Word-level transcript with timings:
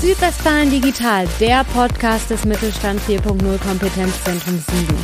Südwestfalen 0.00 0.70
Digital, 0.70 1.28
der 1.40 1.62
Podcast 1.62 2.30
des 2.30 2.46
Mittelstand 2.46 3.02
4.0 3.02 3.58
Kompetenzzentrum 3.58 4.58
Siegen. 4.58 4.96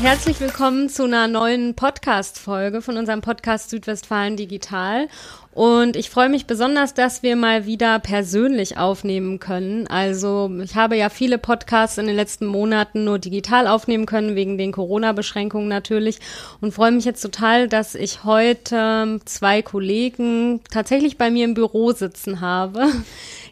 Herzlich 0.00 0.40
willkommen 0.40 0.88
zu 0.88 1.04
einer 1.04 1.28
neuen 1.28 1.76
Podcast-Folge 1.76 2.80
von 2.80 2.96
unserem 2.96 3.20
Podcast 3.20 3.68
Südwestfalen 3.68 4.38
Digital. 4.38 5.08
Und 5.52 5.96
ich 5.96 6.10
freue 6.10 6.28
mich 6.28 6.46
besonders, 6.46 6.94
dass 6.94 7.24
wir 7.24 7.34
mal 7.34 7.66
wieder 7.66 7.98
persönlich 7.98 8.78
aufnehmen 8.78 9.40
können. 9.40 9.88
Also 9.88 10.48
ich 10.62 10.76
habe 10.76 10.96
ja 10.96 11.08
viele 11.08 11.38
Podcasts 11.38 11.98
in 11.98 12.06
den 12.06 12.14
letzten 12.14 12.46
Monaten 12.46 13.02
nur 13.02 13.18
digital 13.18 13.66
aufnehmen 13.66 14.06
können, 14.06 14.36
wegen 14.36 14.58
den 14.58 14.70
Corona-Beschränkungen 14.70 15.66
natürlich. 15.66 16.20
Und 16.60 16.72
freue 16.72 16.92
mich 16.92 17.04
jetzt 17.04 17.20
total, 17.20 17.66
dass 17.66 17.96
ich 17.96 18.22
heute 18.22 19.20
zwei 19.24 19.60
Kollegen 19.62 20.60
tatsächlich 20.70 21.18
bei 21.18 21.32
mir 21.32 21.46
im 21.46 21.54
Büro 21.54 21.92
sitzen 21.92 22.40
habe. 22.40 22.86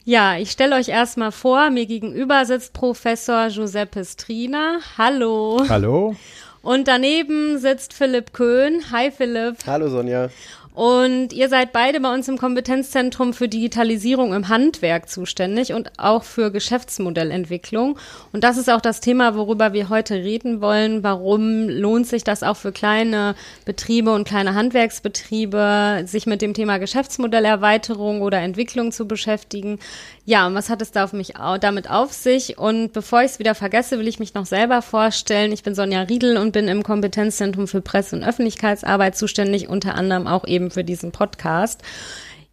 Ja, 0.05 0.39
ich 0.39 0.51
stelle 0.51 0.75
euch 0.77 0.89
erstmal 0.89 1.33
vor, 1.33 1.69
mir 1.69 1.85
gegenüber 1.85 2.47
sitzt 2.47 2.73
Professor 2.73 3.49
Giuseppe 3.49 4.03
Strina. 4.07 4.79
Hallo. 4.97 5.63
Hallo. 5.69 6.17
Und 6.63 6.89
daneben 6.89 7.59
sitzt 7.59 7.93
Philipp 7.93 8.33
Köhn. 8.33 8.83
Hi 8.91 9.11
Philipp. 9.11 9.57
Hallo 9.67 9.91
Sonja. 9.91 10.31
Und 10.79 11.33
ihr 11.33 11.49
seid 11.49 11.73
beide 11.73 11.99
bei 11.99 12.15
uns 12.15 12.29
im 12.29 12.39
Kompetenzzentrum 12.39 13.33
für 13.33 13.49
Digitalisierung 13.49 14.33
im 14.33 14.47
Handwerk 14.47 15.09
zuständig 15.09 15.73
und 15.73 15.91
auch 15.99 16.23
für 16.23 16.53
Geschäftsmodellentwicklung. 16.53 17.99
Und 18.33 18.45
das 18.45 18.57
ist 18.57 18.71
auch 18.71 18.81
das 18.81 19.01
Thema, 19.01 19.35
worüber 19.35 19.73
wir 19.73 19.89
heute 19.89 20.15
reden 20.15 20.61
wollen. 20.61 21.03
Warum 21.03 21.69
lohnt 21.69 22.07
sich 22.07 22.23
das 22.23 22.45
auch 22.45 22.57
für 22.57 22.71
kleine 22.71 23.35
Betriebe 23.65 24.15
und 24.15 24.29
kleine 24.29 24.55
Handwerksbetriebe, 24.55 26.05
sich 26.07 26.27
mit 26.27 26.43
dem 26.43 26.55
Thema 26.55 26.79
Geschäftsmodellerweiterung 26.79 28.23
oder 28.23 28.39
Entwicklung 28.39 28.93
zu 28.93 29.09
beschäftigen? 29.09 29.81
Ja, 30.29 30.47
und 30.47 30.55
was 30.55 30.69
hat 30.69 30.83
es 30.83 30.91
da 30.91 31.05
auf 31.05 31.15
mich 31.15 31.33
damit 31.59 31.89
auf 31.89 32.13
sich? 32.13 32.59
Und 32.59 32.93
bevor 32.93 33.23
ich 33.23 33.31
es 33.31 33.39
wieder 33.39 33.55
vergesse, 33.55 33.99
will 33.99 34.07
ich 34.07 34.19
mich 34.19 34.35
noch 34.35 34.45
selber 34.45 34.83
vorstellen. 34.83 35.53
Ich 35.53 35.63
bin 35.63 35.75
Sonja 35.75 36.03
Riedel 36.03 36.37
und 36.37 36.53
bin 36.53 36.69
im 36.69 36.83
Kompetenzzentrum 36.83 37.67
für 37.67 37.81
Presse- 37.81 38.15
und 38.15 38.25
Öffentlichkeitsarbeit 38.25 39.17
zuständig, 39.17 39.71
unter 39.71 39.95
anderem 39.95 40.27
auch 40.27 40.47
eben 40.47 40.71
für 40.71 40.85
diesen 40.85 41.13
Podcast. 41.13 41.81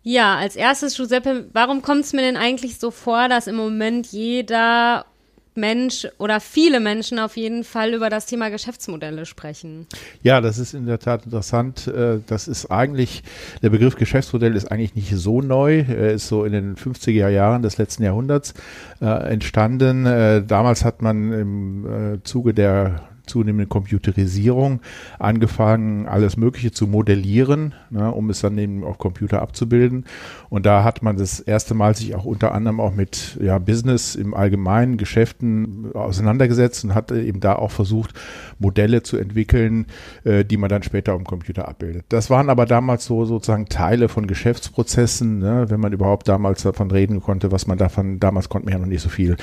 Ja, 0.03 0.37
als 0.37 0.55
erstes, 0.55 0.95
Giuseppe, 0.95 1.49
warum 1.51 1.81
kommt 1.81 2.05
es 2.05 2.13
mir 2.13 2.21
denn 2.21 2.37
eigentlich 2.37 2.79
so 2.79 2.91
vor, 2.91 3.27
dass 3.27 3.45
im 3.45 3.57
Moment 3.57 4.07
jeder 4.07 5.05
Mensch 5.57 6.07
oder 6.17 6.39
viele 6.39 6.79
Menschen 6.79 7.19
auf 7.19 7.37
jeden 7.37 7.63
Fall 7.63 7.93
über 7.93 8.09
das 8.09 8.25
Thema 8.25 8.49
Geschäftsmodelle 8.49 9.25
sprechen. 9.25 9.87
Ja, 10.21 10.41
das 10.41 10.57
ist 10.57 10.73
in 10.73 10.85
der 10.85 10.99
Tat 10.99 11.25
interessant. 11.25 11.87
Äh, 11.87 12.19
das 12.27 12.47
ist 12.47 12.71
eigentlich, 12.71 13.23
der 13.61 13.69
Begriff 13.69 13.95
Geschäftsmodell 13.95 14.55
ist 14.55 14.71
eigentlich 14.71 14.95
nicht 14.95 15.11
so 15.15 15.41
neu. 15.41 15.79
Er 15.79 16.11
ist 16.11 16.27
so 16.27 16.45
in 16.45 16.51
den 16.51 16.75
50er 16.75 17.29
Jahren 17.29 17.61
des 17.61 17.77
letzten 17.77 18.03
Jahrhunderts 18.03 18.53
äh, 19.01 19.05
entstanden. 19.05 20.05
Äh, 20.05 20.43
damals 20.45 20.83
hat 20.83 21.01
man 21.01 21.31
im 21.31 22.21
Zuge 22.23 22.53
der 22.53 23.14
zunehmende 23.25 23.67
Computerisierung 23.67 24.81
angefangen, 25.19 26.07
alles 26.07 26.37
Mögliche 26.37 26.71
zu 26.71 26.87
modellieren, 26.87 27.73
ne, 27.89 28.11
um 28.11 28.29
es 28.29 28.41
dann 28.41 28.57
eben 28.57 28.83
auf 28.83 28.97
Computer 28.97 29.41
abzubilden. 29.41 30.05
Und 30.49 30.65
da 30.65 30.83
hat 30.83 31.03
man 31.03 31.17
das 31.17 31.39
erste 31.39 31.73
Mal 31.73 31.95
sich 31.95 32.15
auch 32.15 32.25
unter 32.25 32.53
anderem 32.53 32.79
auch 32.79 32.93
mit 32.93 33.37
ja, 33.41 33.57
Business 33.59 34.15
im 34.15 34.33
Allgemeinen, 34.33 34.97
Geschäften 34.97 35.93
auseinandergesetzt 35.93 36.83
und 36.85 36.95
hat 36.95 37.11
eben 37.11 37.39
da 37.39 37.55
auch 37.55 37.71
versucht, 37.71 38.13
Modelle 38.59 39.03
zu 39.03 39.17
entwickeln, 39.17 39.87
äh, 40.23 40.45
die 40.45 40.57
man 40.57 40.69
dann 40.69 40.83
später 40.83 41.13
am 41.13 41.23
Computer 41.23 41.67
abbildet. 41.67 42.05
Das 42.09 42.29
waren 42.29 42.49
aber 42.49 42.65
damals 42.65 43.05
so 43.05 43.25
sozusagen 43.25 43.67
Teile 43.67 44.09
von 44.09 44.27
Geschäftsprozessen, 44.27 45.39
ne, 45.39 45.65
wenn 45.69 45.79
man 45.79 45.93
überhaupt 45.93 46.27
damals 46.27 46.63
davon 46.63 46.91
reden 46.91 47.21
konnte, 47.21 47.51
was 47.51 47.67
man 47.67 47.77
davon, 47.77 48.19
damals 48.19 48.49
konnte 48.49 48.65
man 48.65 48.73
ja 48.73 48.79
noch 48.79 48.87
nicht 48.87 49.01
so 49.01 49.09
viel 49.09 49.35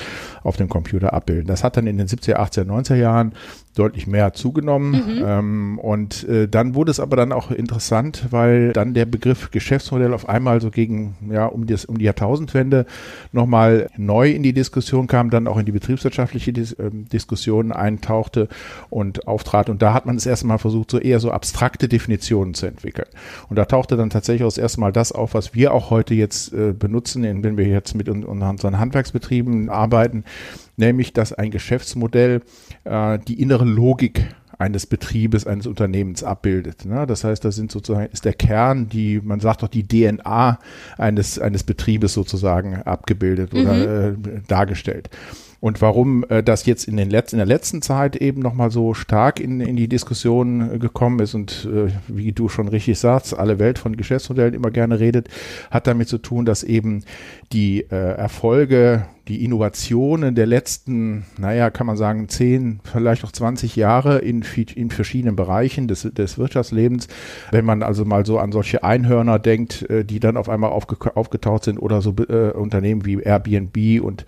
auf 0.43 0.57
dem 0.57 0.69
Computer 0.69 1.13
abbilden. 1.13 1.47
Das 1.47 1.63
hat 1.63 1.77
dann 1.77 1.87
in 1.87 1.97
den 1.97 2.07
70er, 2.07 2.37
80er, 2.37 2.65
90er 2.65 2.95
Jahren 2.95 3.33
deutlich 3.75 4.07
mehr 4.07 4.33
zugenommen. 4.33 4.91
Mhm. 4.91 5.23
Ähm, 5.25 5.79
und 5.79 6.27
äh, 6.27 6.47
dann 6.47 6.75
wurde 6.75 6.91
es 6.91 6.99
aber 6.99 7.15
dann 7.15 7.31
auch 7.31 7.51
interessant, 7.51 8.27
weil 8.29 8.73
dann 8.73 8.93
der 8.93 9.05
Begriff 9.05 9.51
Geschäftsmodell 9.51 10.13
auf 10.13 10.29
einmal 10.29 10.61
so 10.61 10.69
gegen, 10.69 11.15
ja, 11.31 11.45
um, 11.45 11.65
das, 11.65 11.85
um 11.85 11.97
die 11.97 12.05
Jahrtausendwende 12.05 12.85
nochmal 13.31 13.89
neu 13.97 14.31
in 14.31 14.43
die 14.43 14.53
Diskussion 14.53 15.07
kam, 15.07 15.29
dann 15.29 15.47
auch 15.47 15.57
in 15.57 15.65
die 15.65 15.71
betriebswirtschaftliche 15.71 16.53
Dis 16.53 16.73
äh, 16.73 16.91
Diskussion 16.91 17.71
eintauchte 17.71 18.47
und 18.89 19.27
auftrat. 19.27 19.69
Und 19.69 19.81
da 19.81 19.93
hat 19.93 20.05
man 20.05 20.15
das 20.15 20.25
erste 20.25 20.47
Mal 20.47 20.57
versucht, 20.59 20.91
so 20.91 20.99
eher 20.99 21.19
so 21.19 21.31
abstrakte 21.31 21.87
Definitionen 21.87 22.53
zu 22.53 22.67
entwickeln. 22.67 23.07
Und 23.49 23.57
da 23.57 23.65
tauchte 23.65 23.97
dann 23.97 24.09
tatsächlich 24.09 24.43
auch 24.43 24.47
das 24.47 24.57
erste 24.57 24.79
Mal 24.79 24.91
das 24.91 25.11
auf, 25.11 25.33
was 25.33 25.55
wir 25.55 25.73
auch 25.73 25.89
heute 25.89 26.13
jetzt 26.13 26.53
äh, 26.53 26.73
benutzen, 26.73 27.23
wenn 27.43 27.57
wir 27.57 27.67
jetzt 27.67 27.95
mit 27.95 28.09
unseren 28.09 28.79
Handwerksbetrieben 28.79 29.69
arbeiten, 29.69 30.23
nämlich 30.77 31.13
dass 31.13 31.33
ein 31.33 31.51
Geschäftsmodell 31.51 32.41
äh, 32.83 33.19
die 33.19 33.41
innere 33.41 33.65
Logik 33.65 34.27
eines 34.59 34.85
Betriebes, 34.85 35.45
eines 35.45 35.67
Unternehmens 35.67 36.23
abbildet. 36.23 36.85
Ne? 36.85 37.05
Das 37.07 37.23
heißt, 37.23 37.43
das 37.43 37.55
sind 37.55 37.71
sozusagen, 37.71 38.07
ist 38.11 38.25
der 38.25 38.33
Kern, 38.33 38.87
die, 38.87 39.19
man 39.21 39.39
sagt 39.39 39.63
doch, 39.63 39.67
die 39.67 39.87
DNA 39.87 40.59
eines, 40.97 41.39
eines 41.39 41.63
Betriebes 41.63 42.13
sozusagen 42.13 42.75
abgebildet 42.75 43.53
oder 43.53 43.73
mhm. 43.73 44.25
äh, 44.25 44.41
dargestellt. 44.47 45.09
Und 45.63 45.81
warum 45.81 46.25
äh, 46.27 46.43
das 46.43 46.65
jetzt 46.65 46.89
in, 46.89 46.97
den 46.97 47.09
letzten, 47.09 47.37
in 47.37 47.37
der 47.37 47.45
letzten 47.45 47.81
Zeit 47.81 48.17
eben 48.17 48.41
nochmal 48.41 48.69
so 48.69 48.93
stark 48.93 49.39
in, 49.39 49.61
in 49.61 49.77
die 49.77 49.87
Diskussion 49.87 50.75
äh, 50.75 50.77
gekommen 50.77 51.19
ist 51.19 51.35
und 51.35 51.65
äh, 51.73 51.89
wie 52.09 52.33
du 52.33 52.49
schon 52.49 52.67
richtig 52.67 52.99
sagst, 52.99 53.33
alle 53.37 53.59
Welt 53.59 53.79
von 53.79 53.95
Geschäftsmodellen 53.95 54.53
immer 54.53 54.71
gerne 54.71 54.99
redet, 54.99 55.29
hat 55.71 55.87
damit 55.87 56.09
zu 56.09 56.17
tun, 56.17 56.43
dass 56.43 56.63
eben 56.63 57.05
die 57.53 57.79
äh, 57.79 57.95
Erfolge 57.95 59.05
die 59.29 59.45
Innovationen 59.45 60.35
der 60.35 60.45
letzten, 60.45 61.25
naja, 61.37 61.69
kann 61.69 61.87
man 61.87 61.95
sagen, 61.95 62.27
zehn, 62.27 62.81
vielleicht 62.83 63.23
auch 63.23 63.31
20 63.31 63.77
Jahre 63.77 64.19
in, 64.19 64.43
in 64.75 64.89
verschiedenen 64.89 65.37
Bereichen 65.37 65.87
des, 65.87 66.01
des 66.01 66.37
Wirtschaftslebens. 66.37 67.07
Wenn 67.49 67.63
man 67.63 67.83
also 67.83 68.03
mal 68.03 68.25
so 68.25 68.37
an 68.37 68.51
solche 68.51 68.83
Einhörner 68.83 69.39
denkt, 69.39 69.89
äh, 69.89 70.03
die 70.03 70.19
dann 70.19 70.35
auf 70.35 70.49
einmal 70.49 70.71
aufge, 70.71 70.97
aufgetaucht 71.15 71.63
sind 71.63 71.77
oder 71.77 72.01
so 72.01 72.13
äh, 72.27 72.51
Unternehmen 72.51 73.05
wie 73.05 73.21
Airbnb 73.21 74.03
und, 74.03 74.25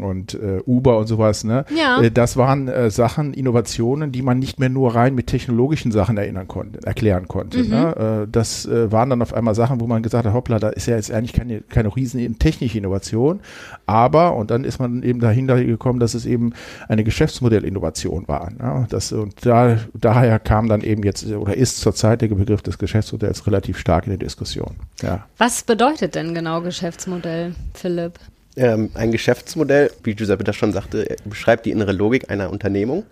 und 0.00 0.34
äh, 0.34 0.60
Uber 0.66 0.98
und 0.98 1.06
sowas, 1.06 1.44
ne? 1.44 1.64
Ja. 1.76 2.02
Äh, 2.02 2.10
das 2.10 2.36
waren 2.36 2.66
äh, 2.66 2.90
Sachen, 2.90 3.34
Innovationen, 3.34 4.10
die 4.10 4.22
man 4.22 4.40
nicht 4.40 4.58
mehr 4.58 4.68
nur 4.68 4.96
rein 4.96 5.14
mit 5.14 5.28
technologischen 5.28 5.92
Sachen 5.92 6.16
erinnern 6.16 6.48
konnte, 6.48 6.84
erklären 6.84 7.28
konnte. 7.28 7.62
Mhm. 7.62 7.70
Ne? 7.70 8.24
Äh, 8.24 8.28
das 8.30 8.68
waren 8.68 9.10
dann 9.10 9.22
auf 9.22 9.32
einmal 9.32 9.54
Sachen, 9.54 9.80
wo 9.80 9.86
man 9.86 10.02
gesagt 10.02 10.26
hat, 10.26 10.32
hoppla, 10.32 10.58
da 10.58 10.70
ist 10.70 10.86
ja 10.86 10.96
jetzt 10.96 11.12
eigentlich 11.12 11.34
keine, 11.34 11.60
keine 11.60 11.94
riesen 11.94 12.38
technische 12.38 12.78
Innovation, 12.78 13.40
aber 13.86 14.23
war 14.24 14.36
und 14.36 14.50
dann 14.50 14.64
ist 14.64 14.78
man 14.78 15.02
eben 15.02 15.20
dahinter 15.20 15.62
gekommen, 15.62 16.00
dass 16.00 16.14
es 16.14 16.26
eben 16.26 16.52
eine 16.88 17.04
Geschäftsmodellinnovation 17.04 18.26
war. 18.28 18.50
Ja, 18.58 18.86
das, 18.88 19.12
und 19.12 19.44
da, 19.44 19.78
daher 19.94 20.38
kam 20.38 20.68
dann 20.68 20.80
eben 20.80 21.02
jetzt 21.02 21.26
oder 21.26 21.56
ist 21.56 21.80
zurzeit 21.80 22.22
der 22.22 22.28
Begriff 22.28 22.62
des 22.62 22.78
Geschäftsmodells 22.78 23.46
relativ 23.46 23.78
stark 23.78 24.06
in 24.06 24.10
der 24.10 24.18
Diskussion. 24.18 24.76
Ja. 25.02 25.24
Was 25.38 25.62
bedeutet 25.62 26.14
denn 26.14 26.34
genau 26.34 26.60
Geschäftsmodell, 26.60 27.54
Philipp? 27.74 28.18
Ähm, 28.56 28.90
ein 28.94 29.10
Geschäftsmodell, 29.12 29.90
wie 30.04 30.14
Giuseppe 30.14 30.44
das 30.44 30.56
schon 30.56 30.72
sagte, 30.72 31.16
beschreibt 31.24 31.66
die 31.66 31.70
innere 31.70 31.92
Logik 31.92 32.30
einer 32.30 32.50
Unternehmung. 32.50 33.04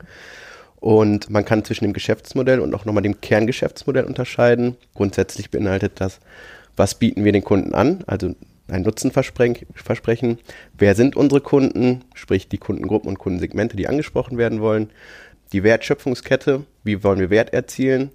Und 0.77 1.31
man 1.31 1.44
kann 1.44 1.65
zwischen 1.65 1.84
dem 1.84 1.93
Geschäftsmodell 1.93 2.59
und 2.61 2.75
auch 2.75 2.84
nochmal 2.84 3.03
dem 3.03 3.21
Kerngeschäftsmodell 3.21 4.05
unterscheiden. 4.05 4.77
Grundsätzlich 4.94 5.50
beinhaltet 5.50 5.93
das, 5.97 6.19
was 6.77 6.97
bieten 6.97 7.25
wir 7.25 7.33
den 7.33 7.44
Kunden 7.44 7.75
an, 7.75 8.03
also 8.06 8.34
ein 8.69 8.83
Nutzenversprechen. 8.83 10.39
Wer 10.77 10.95
sind 10.95 11.17
unsere 11.17 11.41
Kunden, 11.41 12.05
sprich 12.15 12.49
die 12.49 12.59
Kundengruppen 12.59 13.09
und 13.09 13.19
Kundensegmente, 13.19 13.77
die 13.77 13.89
angesprochen 13.89 14.39
werden 14.39 14.61
wollen? 14.61 14.91
Die 15.53 15.62
Wertschöpfungskette, 15.62 16.65
wie 16.83 17.05
wollen 17.05 17.19
wir 17.19 17.31
Wert 17.31 17.53
erzielen? 17.53 18.11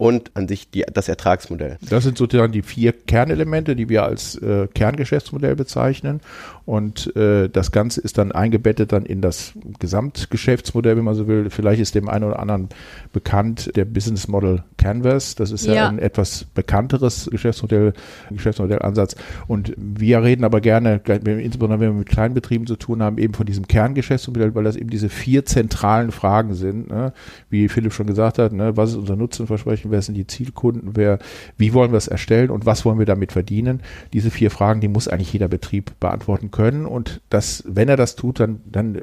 Und 0.00 0.30
an 0.32 0.48
sich 0.48 0.70
die, 0.70 0.82
das 0.90 1.10
Ertragsmodell. 1.10 1.76
Das 1.86 2.04
sind 2.04 2.16
sozusagen 2.16 2.54
die 2.54 2.62
vier 2.62 2.94
Kernelemente, 2.94 3.76
die 3.76 3.90
wir 3.90 4.02
als 4.02 4.34
äh, 4.36 4.66
Kerngeschäftsmodell 4.72 5.56
bezeichnen. 5.56 6.22
Und 6.64 7.14
äh, 7.16 7.50
das 7.50 7.70
Ganze 7.70 8.00
ist 8.00 8.16
dann 8.16 8.32
eingebettet 8.32 8.92
dann 8.92 9.04
in 9.04 9.20
das 9.20 9.52
Gesamtgeschäftsmodell, 9.78 10.96
wenn 10.96 11.04
man 11.04 11.16
so 11.16 11.28
will. 11.28 11.50
Vielleicht 11.50 11.82
ist 11.82 11.94
dem 11.94 12.08
einen 12.08 12.24
oder 12.24 12.38
anderen 12.38 12.70
bekannt 13.12 13.76
der 13.76 13.84
Business 13.84 14.26
Model 14.26 14.62
Canvas. 14.78 15.34
Das 15.34 15.50
ist 15.50 15.66
ja, 15.66 15.74
ja 15.74 15.88
ein 15.88 15.98
etwas 15.98 16.44
bekannteres 16.44 17.28
Geschäftsmodell, 17.30 17.92
Geschäftsmodellansatz. 18.30 19.16
Und 19.48 19.74
wir 19.76 20.22
reden 20.22 20.44
aber 20.44 20.62
gerne, 20.62 21.02
insbesondere 21.04 21.80
wenn 21.80 21.92
wir 21.92 21.98
mit 21.98 22.08
kleinen 22.08 22.32
Betrieben 22.32 22.66
zu 22.66 22.76
tun 22.76 23.02
haben, 23.02 23.18
eben 23.18 23.34
von 23.34 23.44
diesem 23.44 23.66
Kerngeschäftsmodell, 23.68 24.54
weil 24.54 24.64
das 24.64 24.76
eben 24.76 24.88
diese 24.88 25.10
vier 25.10 25.44
zentralen 25.44 26.10
Fragen 26.10 26.54
sind. 26.54 26.88
Ne? 26.88 27.12
Wie 27.50 27.68
Philipp 27.68 27.92
schon 27.92 28.06
gesagt 28.06 28.38
hat, 28.38 28.52
ne? 28.52 28.78
was 28.78 28.90
ist 28.90 28.96
unser 28.96 29.16
Nutzenversprechen? 29.16 29.89
Wer 29.90 30.02
sind 30.02 30.14
die 30.14 30.26
Zielkunden, 30.26 30.90
wer, 30.94 31.18
wie 31.56 31.72
wollen 31.72 31.92
wir 31.92 31.98
es 31.98 32.08
erstellen 32.08 32.50
und 32.50 32.66
was 32.66 32.84
wollen 32.84 32.98
wir 32.98 33.06
damit 33.06 33.32
verdienen. 33.32 33.80
Diese 34.12 34.30
vier 34.30 34.50
Fragen, 34.50 34.80
die 34.80 34.88
muss 34.88 35.08
eigentlich 35.08 35.32
jeder 35.32 35.48
Betrieb 35.48 35.92
beantworten 36.00 36.50
können 36.50 36.86
und 36.86 37.20
das, 37.30 37.64
wenn 37.66 37.88
er 37.88 37.96
das 37.96 38.16
tut, 38.16 38.40
dann, 38.40 38.60
dann 38.64 38.94
äh, 38.94 39.00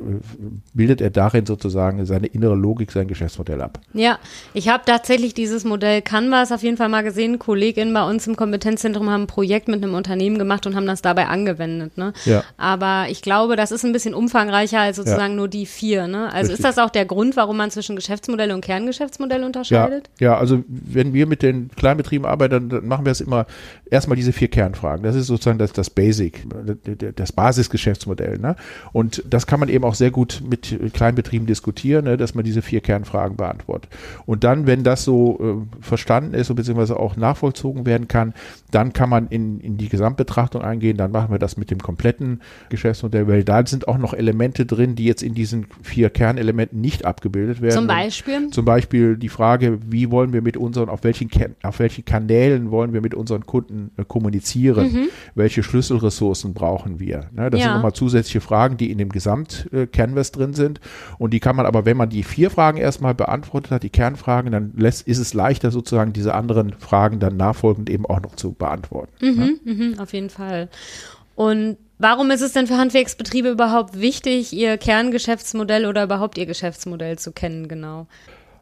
bildet 0.73 1.01
er 1.01 1.09
darin 1.09 1.45
sozusagen 1.45 2.05
seine 2.05 2.27
innere 2.27 2.55
Logik, 2.55 2.91
sein 2.91 3.07
Geschäftsmodell 3.07 3.61
ab. 3.61 3.79
Ja, 3.93 4.19
ich 4.53 4.69
habe 4.69 4.83
tatsächlich 4.85 5.33
dieses 5.33 5.63
Modell 5.63 6.01
Canvas 6.01 6.51
auf 6.51 6.63
jeden 6.63 6.77
Fall 6.77 6.89
mal 6.89 7.03
gesehen. 7.03 7.39
Kolleginnen 7.39 7.93
bei 7.93 8.07
uns 8.07 8.27
im 8.27 8.35
Kompetenzzentrum 8.35 9.09
haben 9.09 9.23
ein 9.23 9.27
Projekt 9.27 9.67
mit 9.67 9.83
einem 9.83 9.93
Unternehmen 9.93 10.37
gemacht 10.37 10.65
und 10.65 10.75
haben 10.75 10.85
das 10.85 11.01
dabei 11.01 11.27
angewendet. 11.27 11.97
Ne? 11.97 12.13
Ja. 12.25 12.43
Aber 12.57 13.05
ich 13.09 13.21
glaube, 13.21 13.55
das 13.55 13.71
ist 13.71 13.83
ein 13.85 13.93
bisschen 13.93 14.13
umfangreicher 14.13 14.79
als 14.79 14.97
sozusagen 14.97 15.33
ja. 15.33 15.37
nur 15.37 15.47
die 15.47 15.65
vier. 15.65 16.07
Ne? 16.07 16.25
Also 16.25 16.51
Richtig. 16.51 16.53
ist 16.53 16.63
das 16.63 16.77
auch 16.77 16.89
der 16.89 17.05
Grund, 17.05 17.35
warum 17.35 17.57
man 17.57 17.71
zwischen 17.71 17.95
Geschäftsmodell 17.95 18.51
und 18.51 18.61
Kerngeschäftsmodell 18.61 19.43
unterscheidet? 19.43 20.09
Ja, 20.19 20.27
ja, 20.33 20.37
also 20.37 20.63
wenn 20.85 21.13
wir 21.13 21.27
mit 21.27 21.41
den 21.41 21.69
Kleinbetrieben 21.75 22.25
arbeiten, 22.25 22.69
dann 22.69 22.87
machen 22.87 23.05
wir 23.05 23.11
es 23.11 23.21
immer 23.21 23.45
erstmal 23.89 24.15
diese 24.15 24.33
vier 24.33 24.47
Kernfragen. 24.47 25.03
Das 25.03 25.15
ist 25.15 25.27
sozusagen 25.27 25.57
das, 25.57 25.73
das 25.73 25.89
Basic, 25.89 26.45
das 27.15 27.31
Basisgeschäftsmodell. 27.31 28.37
Ne? 28.39 28.55
Und 28.93 29.23
das 29.29 29.47
kann 29.47 29.59
man 29.59 29.69
eben 29.69 29.83
auch 29.83 29.95
sehr 29.95 30.11
gut 30.11 30.41
mit 30.47 30.77
Kleinbetrieben 30.93 31.47
diskutieren, 31.47 32.05
ne? 32.05 32.17
dass 32.17 32.35
man 32.35 32.43
diese 32.43 32.61
vier 32.61 32.81
Kernfragen 32.81 33.37
beantwortet. 33.37 33.91
Und 34.25 34.43
dann, 34.43 34.67
wenn 34.67 34.83
das 34.83 35.03
so 35.03 35.39
äh, 35.39 35.83
verstanden 35.83 36.33
ist, 36.33 36.53
beziehungsweise 36.53 36.99
auch 36.99 37.15
nachvollzogen 37.15 37.85
werden 37.85 38.07
kann, 38.07 38.33
dann 38.71 38.93
kann 38.93 39.09
man 39.09 39.27
in, 39.27 39.59
in 39.59 39.77
die 39.77 39.89
Gesamtbetrachtung 39.89 40.61
eingehen. 40.61 40.97
Dann 40.97 41.11
machen 41.11 41.31
wir 41.31 41.39
das 41.39 41.57
mit 41.57 41.71
dem 41.71 41.79
kompletten 41.79 42.41
Geschäftsmodell, 42.69 43.27
weil 43.27 43.43
da 43.43 43.65
sind 43.65 43.87
auch 43.87 43.97
noch 43.97 44.13
Elemente 44.13 44.65
drin, 44.65 44.95
die 44.95 45.05
jetzt 45.05 45.23
in 45.23 45.33
diesen 45.33 45.67
vier 45.81 46.09
Kernelementen 46.09 46.81
nicht 46.81 47.05
abgebildet 47.05 47.61
werden. 47.61 47.73
Zum 47.73 47.87
Beispiel? 47.87 48.49
Zum 48.49 48.65
Beispiel 48.65 49.17
die 49.17 49.29
Frage, 49.29 49.79
wie 49.87 50.11
wollen 50.11 50.33
wir 50.33 50.41
mit 50.41 50.57
unseren, 50.67 50.89
auf 50.89 51.03
welchen, 51.03 51.29
auf 51.63 51.79
welchen 51.79 52.05
Kanälen 52.05 52.69
wollen 52.71 52.93
wir 52.93 53.01
mit 53.01 53.15
unseren 53.15 53.45
Kunden 53.45 53.91
äh, 53.97 54.05
kommunizieren? 54.05 54.91
Mhm. 54.91 55.09
Welche 55.35 55.63
Schlüsselressourcen 55.63 56.53
brauchen 56.53 56.99
wir? 56.99 57.29
Ne, 57.33 57.49
das 57.49 57.59
ja. 57.59 57.67
sind 57.67 57.75
nochmal 57.75 57.93
zusätzliche 57.93 58.41
Fragen, 58.41 58.77
die 58.77 58.91
in 58.91 58.97
dem 58.97 59.09
Gesamt-Canvas 59.09 60.31
drin 60.31 60.53
sind. 60.53 60.79
Und 61.17 61.33
die 61.33 61.39
kann 61.39 61.55
man 61.55 61.65
aber, 61.65 61.85
wenn 61.85 61.97
man 61.97 62.09
die 62.09 62.23
vier 62.23 62.49
Fragen 62.51 62.77
erstmal 62.77 63.15
beantwortet 63.15 63.71
hat, 63.71 63.83
die 63.83 63.89
Kernfragen, 63.89 64.51
dann 64.51 64.73
lässt, 64.77 65.07
ist 65.07 65.17
es 65.17 65.33
leichter 65.33 65.71
sozusagen 65.71 66.13
diese 66.13 66.35
anderen 66.35 66.73
Fragen 66.73 67.19
dann 67.19 67.37
nachfolgend 67.37 67.89
eben 67.89 68.05
auch 68.05 68.21
noch 68.21 68.35
zu 68.35 68.53
beantworten. 68.53 69.13
Mhm, 69.21 69.59
ne? 69.63 69.73
mhm, 69.73 69.99
auf 69.99 70.13
jeden 70.13 70.29
Fall. 70.29 70.69
Und 71.35 71.77
warum 71.99 72.31
ist 72.31 72.41
es 72.41 72.53
denn 72.53 72.67
für 72.67 72.77
Handwerksbetriebe 72.77 73.49
überhaupt 73.49 73.99
wichtig, 73.99 74.53
ihr 74.53 74.77
Kerngeschäftsmodell 74.77 75.85
oder 75.85 76.03
überhaupt 76.03 76.37
ihr 76.37 76.45
Geschäftsmodell 76.45 77.19
zu 77.19 77.31
kennen, 77.31 77.67
genau? 77.67 78.07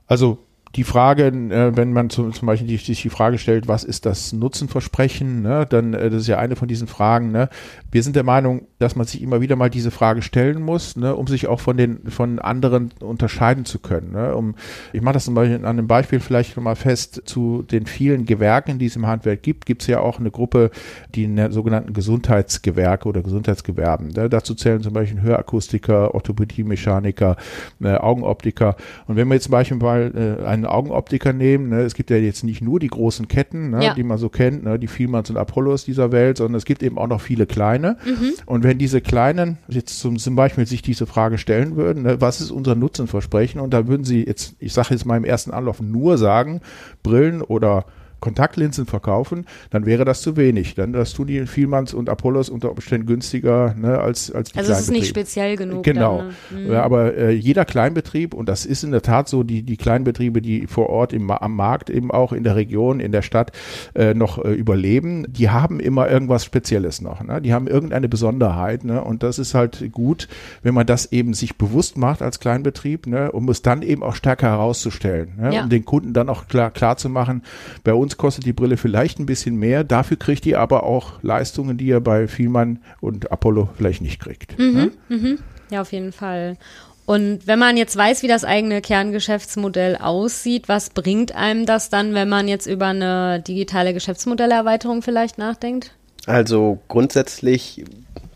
Also 0.07 0.39
die 0.75 0.83
Frage, 0.83 1.27
äh, 1.27 1.77
wenn 1.77 1.93
man 1.93 2.09
zum, 2.09 2.33
zum 2.33 2.47
Beispiel 2.47 2.67
sich 2.77 3.01
die, 3.01 3.09
Frage 3.09 3.37
stellt, 3.37 3.67
was 3.67 3.83
ist 3.83 4.05
das 4.05 4.33
Nutzenversprechen, 4.33 5.41
ne, 5.41 5.65
dann 5.69 5.93
äh, 5.93 6.09
das 6.09 6.23
ist 6.23 6.27
ja 6.27 6.37
eine 6.37 6.55
von 6.57 6.67
diesen 6.67 6.87
Fragen. 6.87 7.31
Ne. 7.31 7.49
Wir 7.91 8.03
sind 8.03 8.15
der 8.15 8.23
Meinung, 8.23 8.67
dass 8.79 8.95
man 8.95 9.07
sich 9.07 9.21
immer 9.21 9.39
wieder 9.39 9.55
mal 9.55 9.69
diese 9.69 9.91
Frage 9.91 10.21
stellen 10.21 10.61
muss, 10.61 10.97
ne, 10.97 11.15
um 11.15 11.27
sich 11.27 11.47
auch 11.47 11.61
von 11.61 11.77
den 11.77 12.09
von 12.09 12.39
anderen 12.39 12.91
unterscheiden 12.99 13.63
zu 13.63 13.79
können. 13.79 14.11
Ne. 14.11 14.35
Um, 14.35 14.55
ich 14.91 15.01
mache 15.01 15.13
das 15.13 15.25
zum 15.25 15.33
Beispiel 15.33 15.57
an 15.57 15.65
einem 15.65 15.87
Beispiel 15.87 16.19
vielleicht 16.19 16.57
mal 16.57 16.75
fest 16.75 17.21
zu 17.25 17.61
den 17.63 17.85
vielen 17.85 18.25
Gewerken, 18.25 18.77
die 18.77 18.87
es 18.87 18.97
im 18.97 19.07
Handwerk 19.07 19.43
gibt. 19.43 19.65
Gibt 19.65 19.81
es 19.81 19.87
ja 19.87 20.01
auch 20.01 20.19
eine 20.19 20.31
Gruppe, 20.31 20.71
die 21.13 21.23
in 21.23 21.37
der 21.37 21.51
sogenannten 21.51 21.93
Gesundheitsgewerke 21.93 23.07
oder 23.07 23.21
Gesundheitsgewerben. 23.21 24.09
Ne. 24.09 24.29
Dazu 24.29 24.55
zählen 24.55 24.81
zum 24.81 24.91
Beispiel 24.91 25.21
Hörakustiker, 25.21 26.13
Orthopädie-Mechaniker, 26.13 27.37
äh, 27.81 27.95
Augenoptiker. 27.95 28.75
Und 29.07 29.15
wenn 29.15 29.29
wir 29.29 29.35
jetzt 29.35 29.45
zum 29.45 29.51
Beispiel 29.51 29.77
mal 29.77 30.11
äh, 30.13 30.45
einen 30.45 30.64
Augenoptiker 30.65 31.33
nehmen, 31.33 31.69
ne, 31.69 31.81
es 31.81 31.93
gibt 31.93 32.09
ja 32.09 32.17
jetzt 32.17 32.43
nicht 32.43 32.61
nur 32.61 32.79
die 32.79 32.87
großen 32.87 33.27
Ketten, 33.27 33.71
ne, 33.71 33.83
ja. 33.83 33.93
die 33.93 34.03
man 34.03 34.17
so 34.17 34.29
kennt, 34.29 34.63
ne, 34.63 34.79
die 34.79 34.87
Vielmanns 34.87 35.29
und 35.29 35.37
Apollos 35.37 35.85
dieser 35.85 36.11
Welt, 36.11 36.37
sondern 36.37 36.55
es 36.55 36.65
gibt 36.65 36.83
eben 36.83 36.97
auch 36.97 37.07
noch 37.07 37.21
viele 37.21 37.45
kleine. 37.45 37.97
Mhm. 38.05 38.33
Und 38.45 38.63
wenn 38.63 38.77
diese 38.77 39.01
kleinen 39.01 39.57
jetzt 39.67 39.99
zum, 39.99 40.17
zum 40.17 40.35
Beispiel 40.35 40.65
sich 40.65 40.81
diese 40.81 41.05
Frage 41.05 41.37
stellen 41.37 41.75
würden, 41.75 42.03
ne, 42.03 42.21
was 42.21 42.41
ist 42.41 42.51
unser 42.51 42.75
Nutzenversprechen? 42.75 43.59
Und 43.61 43.73
da 43.73 43.87
würden 43.87 44.03
sie 44.03 44.25
jetzt, 44.25 44.55
ich 44.59 44.73
sage 44.73 44.89
jetzt 44.91 45.05
mal 45.05 45.17
im 45.17 45.25
ersten 45.25 45.51
Anlauf 45.51 45.81
nur 45.81 46.17
sagen, 46.17 46.61
Brillen 47.03 47.41
oder 47.41 47.85
Kontaktlinsen 48.19 48.85
verkaufen, 48.85 49.45
dann 49.69 49.85
wäre 49.85 50.05
das 50.05 50.21
zu 50.21 50.37
wenig. 50.37 50.75
Dann 50.75 50.93
das 50.93 51.13
tun 51.13 51.27
die 51.27 51.45
Vielmanns 51.45 51.93
und 51.93 52.09
Apollos 52.09 52.49
unter 52.49 52.71
Umständen 52.71 53.07
günstiger 53.07 53.75
ne, 53.77 53.99
als, 53.99 54.31
als 54.31 54.51
die 54.51 54.59
Also 54.59 54.73
es 54.73 54.81
ist 54.81 54.91
nicht 54.91 55.07
speziell 55.07 55.55
genug. 55.55 55.83
Genau. 55.83 56.23
Dann, 56.49 56.63
ne? 56.63 56.69
mhm. 56.69 56.75
aber 56.75 57.15
äh, 57.15 57.31
jeder 57.31 57.65
Kleinbetrieb, 57.65 58.33
und 58.33 58.49
das 58.49 58.65
ist 58.65 58.83
in 58.83 58.91
der 58.91 59.01
Tat 59.01 59.27
so, 59.29 59.43
die, 59.43 59.63
die 59.63 59.77
Kleinbetriebe, 59.77 60.41
die 60.41 60.67
vor 60.67 60.89
Ort 60.89 61.13
im, 61.13 61.29
am 61.29 61.55
Markt 61.55 61.89
eben 61.89 62.11
auch 62.11 62.33
in 62.33 62.43
der 62.43 62.55
Region, 62.55 62.99
in 62.99 63.11
der 63.11 63.21
Stadt 63.21 63.51
äh, 63.93 64.13
noch 64.13 64.43
äh, 64.43 64.53
überleben, 64.53 65.25
die 65.29 65.49
haben 65.49 65.79
immer 65.79 66.09
irgendwas 66.09 66.45
Spezielles 66.45 67.01
noch. 67.01 67.23
Ne? 67.23 67.41
Die 67.41 67.53
haben 67.53 67.67
irgendeine 67.67 68.09
Besonderheit. 68.09 68.83
Ne? 68.83 69.03
Und 69.03 69.23
das 69.23 69.39
ist 69.39 69.53
halt 69.53 69.91
gut, 69.91 70.27
wenn 70.63 70.73
man 70.73 70.85
das 70.85 71.11
eben 71.11 71.33
sich 71.33 71.57
bewusst 71.57 71.97
macht 71.97 72.21
als 72.21 72.39
Kleinbetrieb, 72.39 73.07
ne? 73.07 73.31
um 73.31 73.49
es 73.49 73.61
dann 73.61 73.81
eben 73.81 74.03
auch 74.03 74.15
stärker 74.15 74.47
herauszustellen. 74.47 75.33
Ne? 75.37 75.55
Ja. 75.55 75.63
Um 75.63 75.69
den 75.69 75.85
Kunden 75.85 76.13
dann 76.13 76.29
auch 76.29 76.47
klar, 76.47 76.71
klar 76.71 76.97
zu 76.97 77.09
machen, 77.09 77.43
bei 77.83 77.93
uns 77.93 78.04
kostet 78.17 78.45
die 78.45 78.53
Brille 78.53 78.77
vielleicht 78.77 79.19
ein 79.19 79.25
bisschen 79.25 79.55
mehr, 79.55 79.83
dafür 79.83 80.17
kriegt 80.17 80.45
ihr 80.45 80.59
aber 80.59 80.83
auch 80.83 81.21
Leistungen, 81.23 81.77
die 81.77 81.87
ihr 81.87 81.99
bei 81.99 82.27
Vielmann 82.27 82.79
und 83.01 83.31
Apollo 83.31 83.69
vielleicht 83.75 84.01
nicht 84.01 84.19
kriegt. 84.19 84.57
Mhm, 84.57 84.73
ne? 84.73 84.91
mhm. 85.09 85.39
Ja, 85.71 85.81
auf 85.81 85.91
jeden 85.91 86.11
Fall. 86.11 86.57
Und 87.05 87.45
wenn 87.45 87.59
man 87.59 87.77
jetzt 87.77 87.95
weiß, 87.95 88.23
wie 88.23 88.27
das 88.27 88.43
eigene 88.43 88.81
Kerngeschäftsmodell 88.81 89.97
aussieht, 89.97 90.67
was 90.67 90.89
bringt 90.89 91.35
einem 91.35 91.65
das 91.65 91.89
dann, 91.89 92.13
wenn 92.13 92.29
man 92.29 92.47
jetzt 92.47 92.65
über 92.65 92.87
eine 92.87 93.41
digitale 93.41 93.93
Geschäftsmodellerweiterung 93.93 95.03
vielleicht 95.03 95.37
nachdenkt? 95.37 95.91
Also 96.25 96.79
grundsätzlich 96.87 97.85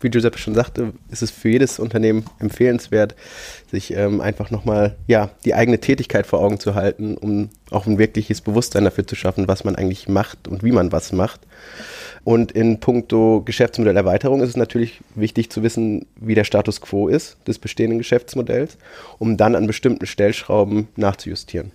wie 0.00 0.10
Giuseppe 0.10 0.38
schon 0.38 0.54
sagte, 0.54 0.92
ist 1.10 1.22
es 1.22 1.30
für 1.30 1.48
jedes 1.48 1.78
Unternehmen 1.78 2.24
empfehlenswert, 2.38 3.14
sich 3.70 3.94
ähm, 3.94 4.20
einfach 4.20 4.50
nochmal 4.50 4.96
ja, 5.06 5.30
die 5.44 5.54
eigene 5.54 5.78
Tätigkeit 5.78 6.26
vor 6.26 6.40
Augen 6.40 6.58
zu 6.58 6.74
halten, 6.74 7.16
um 7.16 7.50
auch 7.70 7.86
ein 7.86 7.98
wirkliches 7.98 8.40
Bewusstsein 8.40 8.84
dafür 8.84 9.06
zu 9.06 9.14
schaffen, 9.14 9.48
was 9.48 9.64
man 9.64 9.76
eigentlich 9.76 10.08
macht 10.08 10.48
und 10.48 10.62
wie 10.62 10.72
man 10.72 10.92
was 10.92 11.12
macht. 11.12 11.40
Und 12.22 12.52
in 12.52 12.80
puncto 12.80 13.42
Geschäftsmodellerweiterung 13.44 14.42
ist 14.42 14.50
es 14.50 14.56
natürlich 14.56 15.00
wichtig 15.14 15.50
zu 15.50 15.62
wissen, 15.62 16.06
wie 16.16 16.34
der 16.34 16.44
Status 16.44 16.80
quo 16.80 17.08
ist 17.08 17.36
des 17.46 17.58
bestehenden 17.58 17.98
Geschäftsmodells, 17.98 18.76
um 19.18 19.36
dann 19.36 19.54
an 19.54 19.66
bestimmten 19.66 20.06
Stellschrauben 20.06 20.88
nachzujustieren. 20.96 21.72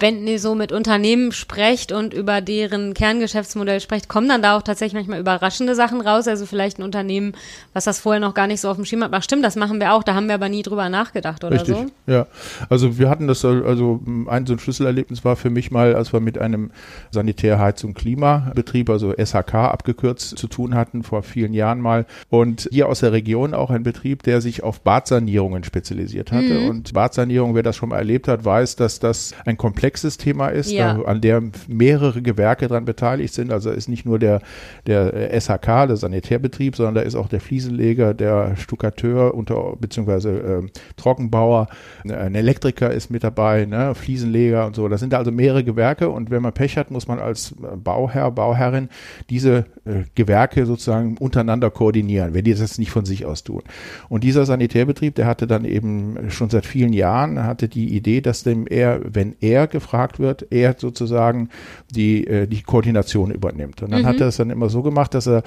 Wenn 0.00 0.26
ihr 0.26 0.38
so 0.38 0.54
mit 0.54 0.72
Unternehmen 0.72 1.32
sprecht 1.32 1.92
und 1.92 2.14
über 2.14 2.40
deren 2.40 2.94
Kerngeschäftsmodell 2.94 3.80
sprecht, 3.80 4.08
kommen 4.08 4.28
dann 4.28 4.42
da 4.42 4.56
auch 4.56 4.62
tatsächlich 4.62 4.94
manchmal 4.94 5.20
überraschende 5.20 5.74
Sachen 5.74 6.00
raus? 6.00 6.28
Also 6.28 6.46
vielleicht 6.46 6.78
ein 6.78 6.82
Unternehmen, 6.82 7.32
was 7.72 7.84
das 7.84 7.98
vorher 7.98 8.20
noch 8.20 8.34
gar 8.34 8.46
nicht 8.46 8.60
so 8.60 8.68
auf 8.68 8.76
dem 8.76 8.84
Schirm 8.84 9.02
hat. 9.02 9.10
Ach 9.12 9.22
stimmt, 9.22 9.44
das 9.44 9.56
machen 9.56 9.80
wir 9.80 9.92
auch, 9.92 10.04
da 10.04 10.14
haben 10.14 10.28
wir 10.28 10.34
aber 10.34 10.48
nie 10.48 10.62
drüber 10.62 10.88
nachgedacht 10.88 11.42
oder 11.42 11.56
Richtig, 11.56 11.76
so. 11.76 11.86
Ja, 12.06 12.26
also 12.68 12.98
wir 12.98 13.08
hatten 13.08 13.26
das, 13.26 13.44
also 13.44 14.00
ein 14.28 14.46
so 14.46 14.52
ein 14.52 14.58
Schlüsselerlebnis 14.58 15.24
war 15.24 15.34
für 15.34 15.50
mich 15.50 15.70
mal, 15.70 15.94
als 15.94 16.12
wir 16.12 16.20
mit 16.20 16.38
einem 16.38 16.70
Sanitärheizung 17.10 17.94
Klimabetrieb, 17.94 18.90
also 18.90 19.12
SHK 19.12 19.54
abgekürzt, 19.54 20.38
zu 20.38 20.46
tun 20.46 20.74
hatten, 20.74 21.02
vor 21.02 21.22
vielen 21.22 21.54
Jahren 21.54 21.80
mal. 21.80 22.06
Und 22.30 22.68
hier 22.70 22.88
aus 22.88 23.00
der 23.00 23.12
Region 23.12 23.52
auch 23.52 23.70
ein 23.70 23.82
Betrieb, 23.82 24.22
der 24.22 24.40
sich 24.40 24.62
auf 24.62 24.80
Badsanierungen 24.80 25.64
spezialisiert 25.64 26.30
hatte. 26.30 26.60
Mhm. 26.60 26.68
Und 26.68 26.92
Badsanierung, 26.92 27.54
wer 27.54 27.62
das 27.62 27.76
schon 27.76 27.88
mal 27.88 27.98
erlebt 27.98 28.28
hat, 28.28 28.44
weiß, 28.44 28.76
dass 28.76 29.00
das 29.00 29.34
ein 29.44 29.56
komplett 29.56 29.87
komplexes 29.88 30.18
Thema 30.18 30.48
ist, 30.48 30.70
ja. 30.70 30.94
da, 30.94 31.02
an 31.02 31.20
der 31.20 31.42
mehrere 31.66 32.20
Gewerke 32.20 32.68
daran 32.68 32.84
beteiligt 32.84 33.32
sind. 33.32 33.50
Also 33.50 33.70
ist 33.70 33.88
nicht 33.88 34.04
nur 34.04 34.18
der, 34.18 34.42
der 34.86 35.30
SHK, 35.40 35.86
der 35.86 35.96
Sanitärbetrieb, 35.96 36.76
sondern 36.76 36.96
da 36.96 37.00
ist 37.00 37.14
auch 37.14 37.28
der 37.28 37.40
Fliesenleger, 37.40 38.12
der 38.12 38.56
Stuckateur 38.56 39.34
unter, 39.34 39.76
beziehungsweise 39.80 40.30
äh, 40.30 40.68
Trockenbauer, 40.96 41.68
ein 42.04 42.34
Elektriker 42.34 42.90
ist 42.90 43.10
mit 43.10 43.24
dabei, 43.24 43.64
ne, 43.64 43.94
Fliesenleger 43.94 44.66
und 44.66 44.76
so. 44.76 44.88
Das 44.88 45.00
sind 45.00 45.14
also 45.14 45.32
mehrere 45.32 45.64
Gewerke 45.64 46.10
und 46.10 46.30
wenn 46.30 46.42
man 46.42 46.52
Pech 46.52 46.76
hat, 46.76 46.90
muss 46.90 47.08
man 47.08 47.18
als 47.18 47.54
Bauherr, 47.82 48.30
Bauherrin 48.30 48.88
diese 49.30 49.64
äh, 49.86 50.04
Gewerke 50.14 50.66
sozusagen 50.66 51.16
untereinander 51.16 51.70
koordinieren, 51.70 52.34
wenn 52.34 52.44
die 52.44 52.54
das 52.54 52.78
nicht 52.78 52.90
von 52.90 53.06
sich 53.06 53.24
aus 53.24 53.42
tun. 53.42 53.62
Und 54.10 54.22
dieser 54.22 54.44
Sanitärbetrieb, 54.44 55.14
der 55.14 55.26
hatte 55.26 55.46
dann 55.46 55.64
eben 55.64 56.30
schon 56.30 56.50
seit 56.50 56.66
vielen 56.66 56.92
Jahren, 56.92 57.42
hatte 57.44 57.68
die 57.68 57.96
Idee, 57.96 58.20
dass 58.20 58.42
dem 58.42 58.66
er, 58.66 59.00
wenn 59.04 59.34
er 59.40 59.66
gefragt 59.78 60.18
wird, 60.18 60.46
er 60.50 60.74
sozusagen 60.78 61.48
die, 61.94 62.26
äh, 62.26 62.46
die 62.46 62.62
Koordination 62.62 63.30
übernimmt. 63.30 63.82
Und 63.82 63.92
dann 63.92 64.02
mhm. 64.02 64.06
hat 64.06 64.20
er 64.20 64.28
es 64.28 64.36
dann 64.36 64.50
immer 64.50 64.68
so 64.68 64.82
gemacht, 64.82 65.14
dass 65.14 65.26
er 65.26 65.42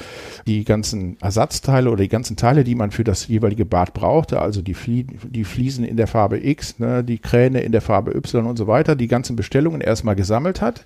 die 0.47 0.63
ganzen 0.63 1.17
Ersatzteile 1.19 1.89
oder 1.89 2.03
die 2.03 2.09
ganzen 2.09 2.37
Teile, 2.37 2.63
die 2.63 2.75
man 2.75 2.91
für 2.91 3.03
das 3.03 3.27
jeweilige 3.27 3.65
Bad 3.65 3.93
brauchte, 3.93 4.41
also 4.41 4.61
die, 4.61 4.73
Flie 4.73 5.05
die 5.23 5.43
Fliesen 5.43 5.83
in 5.83 5.97
der 5.97 6.07
Farbe 6.07 6.45
X, 6.45 6.79
ne, 6.79 7.03
die 7.03 7.19
Kräne 7.19 7.61
in 7.61 7.71
der 7.71 7.81
Farbe 7.81 8.15
Y 8.15 8.45
und 8.45 8.57
so 8.57 8.67
weiter, 8.67 8.95
die 8.95 9.07
ganzen 9.07 9.35
Bestellungen 9.35 9.81
erstmal 9.81 10.15
gesammelt 10.15 10.61
hat 10.61 10.83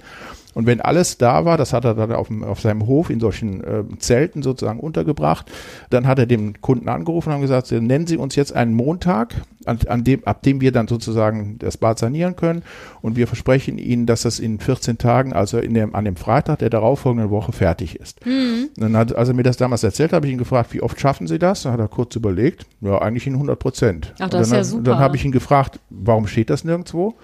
Und 0.56 0.66
wenn 0.66 0.80
alles 0.80 1.18
da 1.18 1.44
war, 1.44 1.58
das 1.58 1.74
hat 1.74 1.84
er 1.84 1.94
dann 1.94 2.14
auf, 2.14 2.28
dem, 2.28 2.44
auf 2.44 2.62
seinem 2.62 2.88
Hof 2.88 3.10
in 3.10 3.20
solchen 3.20 3.62
äh, 3.62 3.84
Zelten 4.00 4.42
sozusagen 4.42 4.80
untergebracht, 4.80 5.52
dann 5.90 6.08
hat 6.08 6.18
er 6.18 6.26
dem 6.26 6.62
Kunden 6.62 6.88
angerufen 6.88 7.34
und 7.34 7.42
gesagt, 7.42 7.70
nennen 7.72 8.08
Sie 8.08 8.16
uns 8.18 8.36
jetzt 8.38 8.56
einen 8.56 8.74
Montag, 8.74 9.36
an, 9.66 9.80
an 9.88 10.04
dem, 10.06 10.24
ab 10.24 10.44
dem 10.44 10.62
wir 10.62 10.72
dann 10.72 10.88
sozusagen 10.88 11.58
das 11.60 11.76
Bad 11.76 12.00
sanieren 12.00 12.38
können. 12.38 12.64
Und 13.02 13.18
wir 13.18 13.28
versprechen 13.28 13.78
Ihnen, 13.78 14.06
dass 14.06 14.22
das 14.22 14.40
in 14.40 14.60
14 14.60 14.98
Tagen, 14.98 15.34
also 15.34 15.58
in 15.58 15.74
dem, 15.74 15.94
an 15.94 16.06
dem 16.06 16.16
Freitag 16.16 16.60
der 16.60 16.70
darauffolgenden 16.70 17.30
Woche 17.32 17.52
fertig 17.52 18.00
ist. 18.00 18.26
Mhm. 18.26 18.70
Dann 18.78 18.96
hat, 18.96 19.14
als 19.14 19.28
er 19.28 19.36
mir 19.36 19.44
das 19.44 19.58
damals 19.58 19.84
erzählt 19.84 20.14
habe 20.14 20.26
ich 20.28 20.32
ihn 20.32 20.40
gefragt, 20.40 20.74
wie 20.74 20.82
oft 20.82 21.00
schaffen 21.00 21.28
Sie 21.28 21.38
das? 21.38 21.64
Dann 21.64 21.74
hat 21.74 21.82
er 21.82 21.90
kurz 21.90 22.16
überlegt, 22.16 22.66
ja, 22.80 22.98
eigentlich 23.02 23.28
in 23.28 23.34
100 23.34 23.60
Prozent. 23.60 24.14
Ach, 24.20 24.30
das 24.30 24.30
dann, 24.30 24.42
ist 24.42 24.52
ja 24.52 24.64
super. 24.64 24.84
Dann 24.84 25.00
habe 25.00 25.18
ich 25.18 25.26
ihn 25.26 25.34
gefragt, 25.34 25.82
warum 25.90 26.28
steht 26.28 26.50
das 26.50 26.64
nirgendwo? 26.64 27.16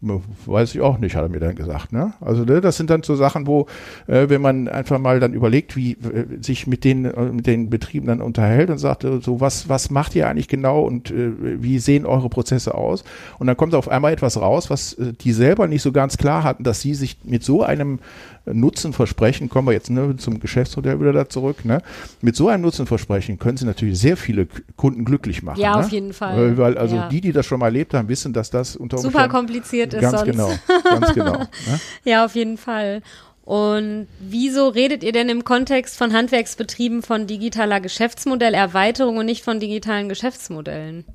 Weiß 0.00 0.76
ich 0.76 0.80
auch 0.80 0.98
nicht, 0.98 1.16
hat 1.16 1.24
er 1.24 1.28
mir 1.28 1.40
dann 1.40 1.56
gesagt. 1.56 1.92
Ne? 1.92 2.12
Also 2.20 2.44
ne, 2.44 2.60
das 2.60 2.76
sind 2.76 2.88
dann 2.88 3.02
so 3.02 3.16
Sachen, 3.16 3.48
wo, 3.48 3.66
äh, 4.06 4.28
wenn 4.28 4.40
man 4.40 4.68
einfach 4.68 4.98
mal 5.00 5.18
dann 5.18 5.34
überlegt, 5.34 5.74
wie 5.74 5.92
äh, 5.92 6.40
sich 6.40 6.68
mit 6.68 6.84
den, 6.84 7.04
äh, 7.04 7.32
mit 7.32 7.48
den 7.48 7.68
Betrieben 7.68 8.06
dann 8.06 8.22
unterhält 8.22 8.70
und 8.70 8.78
sagt, 8.78 9.02
äh, 9.02 9.20
so 9.20 9.40
was, 9.40 9.68
was 9.68 9.90
macht 9.90 10.14
ihr 10.14 10.28
eigentlich 10.28 10.46
genau 10.46 10.82
und 10.82 11.10
äh, 11.10 11.32
wie 11.62 11.80
sehen 11.80 12.06
eure 12.06 12.28
Prozesse 12.28 12.76
aus? 12.76 13.02
Und 13.40 13.48
dann 13.48 13.56
kommt 13.56 13.74
auf 13.74 13.88
einmal 13.88 14.12
etwas 14.12 14.40
raus, 14.40 14.70
was 14.70 14.96
die 15.20 15.32
selber 15.32 15.66
nicht 15.66 15.82
so 15.82 15.90
ganz 15.90 16.16
klar 16.16 16.44
hatten, 16.44 16.62
dass 16.62 16.80
sie 16.80 16.94
sich 16.94 17.18
mit 17.24 17.42
so 17.42 17.64
einem 17.64 17.98
Nutzenversprechen, 18.52 19.48
kommen 19.48 19.68
wir 19.68 19.72
jetzt 19.72 19.90
ne, 19.90 20.16
zum 20.16 20.40
Geschäftsmodell 20.40 21.00
wieder 21.00 21.12
da 21.12 21.28
zurück, 21.28 21.64
ne? 21.64 21.82
mit 22.20 22.36
so 22.36 22.48
einem 22.48 22.62
Nutzenversprechen 22.62 23.38
können 23.38 23.56
sie 23.56 23.64
natürlich 23.64 23.98
sehr 23.98 24.16
viele 24.16 24.46
Kunden 24.76 25.04
glücklich 25.04 25.42
machen. 25.42 25.60
Ja, 25.60 25.76
ne? 25.76 25.84
auf 25.84 25.90
jeden 25.90 26.12
Fall. 26.12 26.56
Weil 26.56 26.78
also 26.78 26.96
ja. 26.96 27.08
die, 27.08 27.20
die 27.20 27.32
das 27.32 27.46
schon 27.46 27.60
mal 27.60 27.66
erlebt 27.66 27.94
haben, 27.94 28.08
wissen, 28.08 28.32
dass 28.32 28.50
das 28.50 28.76
unter 28.76 28.98
Super 28.98 29.08
Umständen 29.08 29.32
kompliziert 29.90 30.02
ist 30.02 30.36
ganz 30.36 30.66
sonst. 30.66 30.66
genau, 30.66 31.00
ganz 31.00 31.14
genau. 31.14 31.38
Ne? 31.38 31.48
Ja, 32.04 32.24
auf 32.24 32.34
jeden 32.34 32.58
Fall. 32.58 33.02
Und 33.42 34.08
wieso 34.20 34.68
redet 34.68 35.02
ihr 35.02 35.12
denn 35.12 35.30
im 35.30 35.42
Kontext 35.42 35.96
von 35.96 36.12
Handwerksbetrieben 36.12 37.02
von 37.02 37.26
digitaler 37.26 37.80
Geschäftsmodellerweiterung 37.80 39.16
und 39.16 39.24
nicht 39.24 39.42
von 39.42 39.58
digitalen 39.58 40.10
Geschäftsmodellen? 40.10 41.06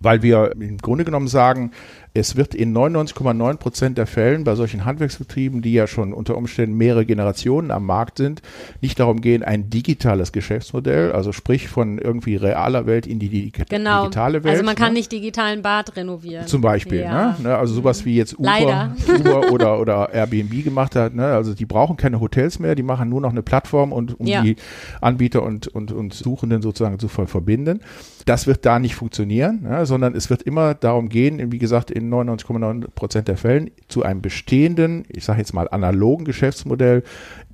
Weil 0.00 0.20
wir 0.22 0.52
im 0.58 0.78
Grunde 0.78 1.04
genommen 1.04 1.28
sagen, 1.28 1.70
es 2.16 2.34
wird 2.34 2.54
in 2.54 2.74
99,9 2.74 3.56
Prozent 3.58 3.98
der 3.98 4.06
Fällen 4.06 4.44
bei 4.44 4.54
solchen 4.54 4.86
Handwerksbetrieben, 4.86 5.60
die 5.60 5.74
ja 5.74 5.86
schon 5.86 6.14
unter 6.14 6.36
Umständen 6.36 6.76
mehrere 6.76 7.04
Generationen 7.04 7.70
am 7.70 7.84
Markt 7.84 8.16
sind, 8.18 8.40
nicht 8.80 8.98
darum 8.98 9.20
gehen, 9.20 9.42
ein 9.42 9.68
digitales 9.68 10.32
Geschäftsmodell, 10.32 11.12
also 11.12 11.32
sprich 11.32 11.68
von 11.68 11.98
irgendwie 11.98 12.36
realer 12.36 12.86
Welt 12.86 13.06
in 13.06 13.18
die 13.18 13.28
di 13.28 13.52
genau. 13.68 14.04
digitale 14.04 14.44
Welt. 14.44 14.54
Also 14.54 14.64
man 14.64 14.76
kann 14.76 14.94
ne? 14.94 15.00
nicht 15.00 15.12
digitalen 15.12 15.60
Bad 15.60 15.94
renovieren. 15.96 16.46
Zum 16.46 16.62
Beispiel, 16.62 17.00
Ja. 17.00 17.36
ne? 17.38 17.48
ne? 17.48 17.56
Also 17.58 17.74
sowas 17.74 18.06
wie 18.06 18.16
jetzt 18.16 18.38
Uber. 18.38 18.96
Uber 19.18 19.50
oder, 19.52 19.78
oder 19.78 20.14
Airbnb 20.14 20.64
gemacht 20.64 20.96
hat, 20.96 21.14
ne? 21.14 21.26
Also 21.26 21.52
die 21.52 21.66
brauchen 21.66 21.98
keine 21.98 22.20
Hotels 22.20 22.58
mehr, 22.58 22.74
die 22.74 22.82
machen 22.82 23.10
nur 23.10 23.20
noch 23.20 23.30
eine 23.30 23.42
Plattform 23.42 23.92
und 23.92 24.18
um 24.18 24.26
Ja. 24.26 24.40
die 24.40 24.56
Anbieter 25.02 25.42
und, 25.42 25.68
und, 25.68 25.92
und 25.92 26.14
Suchenden 26.14 26.62
sozusagen 26.62 26.98
zu 26.98 27.08
ver 27.08 27.26
verbinden. 27.26 27.80
Das 28.24 28.46
wird 28.46 28.64
da 28.64 28.78
nicht 28.78 28.94
funktionieren, 28.94 29.62
ne? 29.62 29.84
sondern 29.84 30.14
es 30.14 30.30
wird 30.30 30.42
immer 30.42 30.74
darum 30.74 31.08
gehen, 31.08 31.52
wie 31.52 31.58
gesagt, 31.58 31.90
in 31.90 32.05
99,9 32.12 32.88
Prozent 32.94 33.28
der 33.28 33.36
Fällen 33.36 33.70
zu 33.88 34.02
einem 34.02 34.20
bestehenden, 34.20 35.04
ich 35.08 35.24
sage 35.24 35.38
jetzt 35.40 35.54
mal 35.54 35.68
analogen 35.68 36.24
Geschäftsmodell 36.24 37.02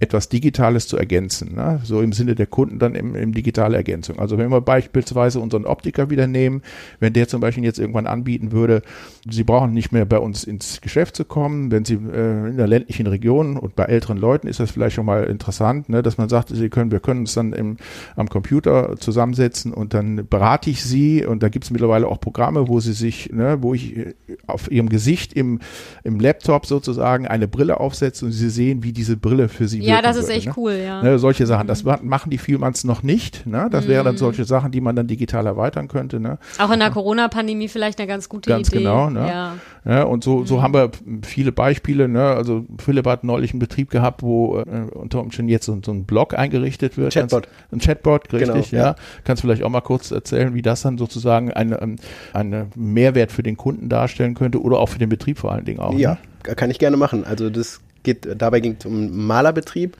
etwas 0.00 0.28
Digitales 0.28 0.88
zu 0.88 0.96
ergänzen. 0.96 1.54
Ne? 1.54 1.80
So 1.84 2.00
im 2.00 2.12
Sinne 2.12 2.34
der 2.34 2.46
Kunden 2.46 2.78
dann 2.78 2.94
im, 2.94 3.14
im 3.14 3.32
digitale 3.32 3.76
Ergänzung. 3.76 4.18
Also 4.18 4.36
wenn 4.36 4.50
wir 4.50 4.60
beispielsweise 4.60 5.38
unseren 5.38 5.64
Optiker 5.64 6.10
wieder 6.10 6.26
nehmen, 6.26 6.62
wenn 6.98 7.12
der 7.12 7.28
zum 7.28 7.40
Beispiel 7.40 7.64
jetzt 7.64 7.78
irgendwann 7.78 8.06
anbieten 8.06 8.52
würde, 8.52 8.82
Sie 9.30 9.44
brauchen 9.44 9.72
nicht 9.72 9.92
mehr 9.92 10.04
bei 10.04 10.18
uns 10.18 10.42
ins 10.44 10.80
Geschäft 10.80 11.14
zu 11.14 11.24
kommen, 11.24 11.70
wenn 11.70 11.84
Sie 11.84 11.94
äh, 11.94 12.48
in 12.48 12.56
der 12.56 12.66
ländlichen 12.66 13.06
Region 13.06 13.56
und 13.56 13.76
bei 13.76 13.84
älteren 13.84 14.18
Leuten 14.18 14.48
ist 14.48 14.58
das 14.58 14.72
vielleicht 14.72 14.96
schon 14.96 15.06
mal 15.06 15.24
interessant, 15.24 15.88
ne, 15.88 16.02
dass 16.02 16.18
man 16.18 16.28
sagt, 16.28 16.48
Sie 16.48 16.68
können, 16.68 16.90
wir 16.90 17.00
können 17.00 17.20
uns 17.20 17.34
dann 17.34 17.52
im, 17.52 17.76
am 18.16 18.28
Computer 18.28 18.96
zusammensetzen 18.98 19.72
und 19.72 19.94
dann 19.94 20.26
berate 20.28 20.70
ich 20.70 20.82
Sie 20.82 21.24
und 21.24 21.42
da 21.42 21.48
gibt 21.48 21.64
es 21.64 21.70
mittlerweile 21.70 22.08
auch 22.08 22.20
Programme, 22.20 22.66
wo 22.66 22.80
Sie 22.80 22.92
sich, 22.92 23.30
ne, 23.32 23.58
wo 23.60 23.74
ich 23.74 23.96
äh, 23.96 24.14
auf 24.46 24.70
Ihrem 24.70 24.88
Gesicht 24.88 25.32
im, 25.32 25.60
im 26.04 26.18
Laptop 26.20 26.66
sozusagen 26.66 27.26
eine 27.26 27.48
Brille 27.48 27.78
aufsetze 27.80 28.24
und 28.26 28.32
Sie 28.32 28.50
sehen, 28.50 28.82
wie 28.82 28.92
diese 28.92 29.16
Brille 29.16 29.48
für 29.48 29.68
Sie 29.68 29.80
Ja, 29.82 30.02
das 30.02 30.16
ist 30.16 30.24
würde, 30.24 30.32
echt 30.34 30.46
ne? 30.48 30.54
cool, 30.56 30.72
ja. 30.84 31.02
Ne, 31.02 31.18
solche 31.18 31.46
Sachen, 31.46 31.66
das 31.66 31.84
ma- 31.84 32.00
machen 32.02 32.30
die 32.30 32.38
vielmals 32.38 32.84
noch 32.84 33.02
nicht. 33.02 33.46
Ne? 33.46 33.68
Das 33.70 33.86
wären 33.88 34.02
Mhm. 34.02 34.06
dann 34.06 34.16
solche 34.16 34.44
Sachen, 34.44 34.72
die 34.72 34.80
man 34.80 34.96
dann 34.96 35.06
digital 35.06 35.46
erweitern 35.46 35.88
könnte. 35.88 36.18
Ne? 36.20 36.38
Auch 36.58 36.70
in 36.70 36.80
der 36.80 36.90
Corona-Pandemie 36.90 37.68
vielleicht 37.68 37.98
eine 37.98 38.08
ganz 38.08 38.28
gute 38.28 38.50
Ganz 38.50 38.68
Idee. 38.68 38.78
genau, 38.78 39.10
ne? 39.10 39.20
Ja. 39.28 39.54
Ja, 39.84 40.02
und 40.04 40.22
so, 40.22 40.38
Mhm. 40.38 40.46
so 40.46 40.62
haben 40.62 40.74
wir 40.74 40.90
viele 41.24 41.50
Beispiele. 41.52 42.08
Ne? 42.08 42.22
Also 42.22 42.64
Philipp 42.78 43.06
hat 43.06 43.24
neulich 43.24 43.52
einen 43.52 43.58
Betrieb 43.60 43.90
gehabt, 43.90 44.22
wo 44.22 44.58
äh, 44.58 44.62
unter 44.94 45.20
Umständen 45.20 45.50
jetzt 45.50 45.66
so, 45.66 45.78
so 45.84 45.92
ein 45.92 46.04
Blog 46.04 46.38
eingerichtet 46.38 46.96
wird. 46.96 47.12
Chatbot. 47.14 47.44
Ganz, 47.44 47.72
ein 47.72 47.78
Chatbot, 47.80 48.32
richtig, 48.32 48.70
Genau, 48.70 48.82
ja. 48.82 48.90
ja. 48.90 48.96
Kannst 49.24 49.42
du 49.42 49.46
vielleicht 49.48 49.62
auch 49.64 49.70
mal 49.70 49.80
kurz 49.80 50.10
erzählen, 50.12 50.54
wie 50.54 50.62
das 50.62 50.82
dann 50.82 50.98
sozusagen 50.98 51.52
eine, 51.52 51.80
ähm, 51.82 51.96
eine 52.32 52.68
Mehrwert 52.76 53.32
für 53.32 53.42
den 53.42 53.56
Kunden 53.56 53.88
darstellen 54.22 54.34
könnte 54.34 54.60
oder 54.60 54.78
auch 54.78 54.88
für 54.88 54.98
den 54.98 55.08
Betrieb 55.08 55.38
vor 55.38 55.52
allen 55.52 55.64
Dingen 55.64 55.80
auch. 55.80 55.98
Ja, 55.98 56.18
Ne? 56.46 56.54
kann 56.54 56.70
ich 56.70 56.78
gerne 56.78 56.96
machen. 56.96 57.24
Also 57.24 57.50
das 57.50 57.80
geht, 58.02 58.26
dabei 58.36 58.60
ging 58.60 58.76
es 58.78 58.86
um 58.86 58.94
einen 58.94 59.26
Malerbetrieb, 59.26 59.96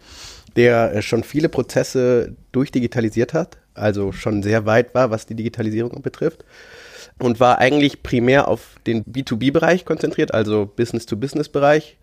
der 0.57 0.95
äh, 0.95 1.03
schon 1.03 1.23
viele 1.23 1.49
Prozesse 1.49 2.35
durchdigitalisiert 2.53 3.33
hat, 3.35 3.59
also 3.75 4.13
schon 4.13 4.43
sehr 4.43 4.67
weit 4.67 4.95
war, 4.95 5.11
was 5.11 5.27
die 5.27 5.35
Digitalisierung 5.35 6.03
betrifft. 6.03 6.45
Und 7.19 7.41
war 7.41 7.59
eigentlich 7.59 8.03
primär 8.03 8.49
auf 8.49 8.77
den 8.87 9.05
B2B-Bereich 9.05 9.85
konzentriert, 9.85 10.35
also 10.35 10.67
Business-to-Business-Bereich. 10.67 11.99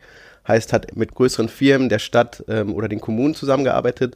Heißt, 0.47 0.71
hat 0.71 0.95
mit 0.95 1.13
größeren 1.13 1.49
Firmen 1.49 1.89
der 1.89 1.99
Stadt 1.99 2.43
ähm, 2.47 2.73
oder 2.73 2.87
den 2.87 3.01
Kommunen 3.01 3.35
zusammengearbeitet 3.35 4.15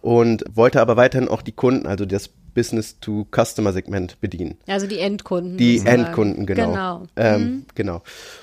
und 0.00 0.42
wollte 0.52 0.80
aber 0.80 0.96
weiterhin 0.96 1.28
auch 1.28 1.42
die 1.42 1.52
Kunden, 1.52 1.86
also 1.86 2.06
das 2.06 2.30
Business-to-Customer-Segment 2.54 4.20
bedienen. 4.20 4.56
Also 4.66 4.86
die 4.86 4.98
Endkunden. 4.98 5.56
Die 5.56 5.78
sozusagen. 5.78 6.04
Endkunden, 6.04 6.46
genau. 6.46 6.68
Genau. 6.70 7.02
Ähm, 7.16 7.40
Mhm. 7.40 7.64
Genau. 7.74 8.02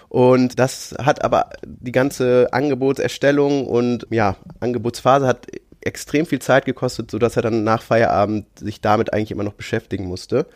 Und 0.09 0.59
das 0.59 0.95
hat 0.99 1.23
aber 1.23 1.49
die 1.65 1.91
ganze 1.91 2.47
Angebotserstellung 2.51 3.67
und 3.67 4.07
ja, 4.09 4.35
Angebotsphase 4.59 5.27
hat 5.27 5.47
extrem 5.81 6.25
viel 6.25 6.39
Zeit 6.39 6.65
gekostet, 6.65 7.11
sodass 7.11 7.35
er 7.35 7.43
dann 7.43 7.63
nach 7.63 7.81
Feierabend 7.81 8.45
sich 8.59 8.81
damit 8.81 9.13
eigentlich 9.13 9.31
immer 9.31 9.43
noch 9.43 9.53
beschäftigen 9.53 10.05
musste. 10.05 10.47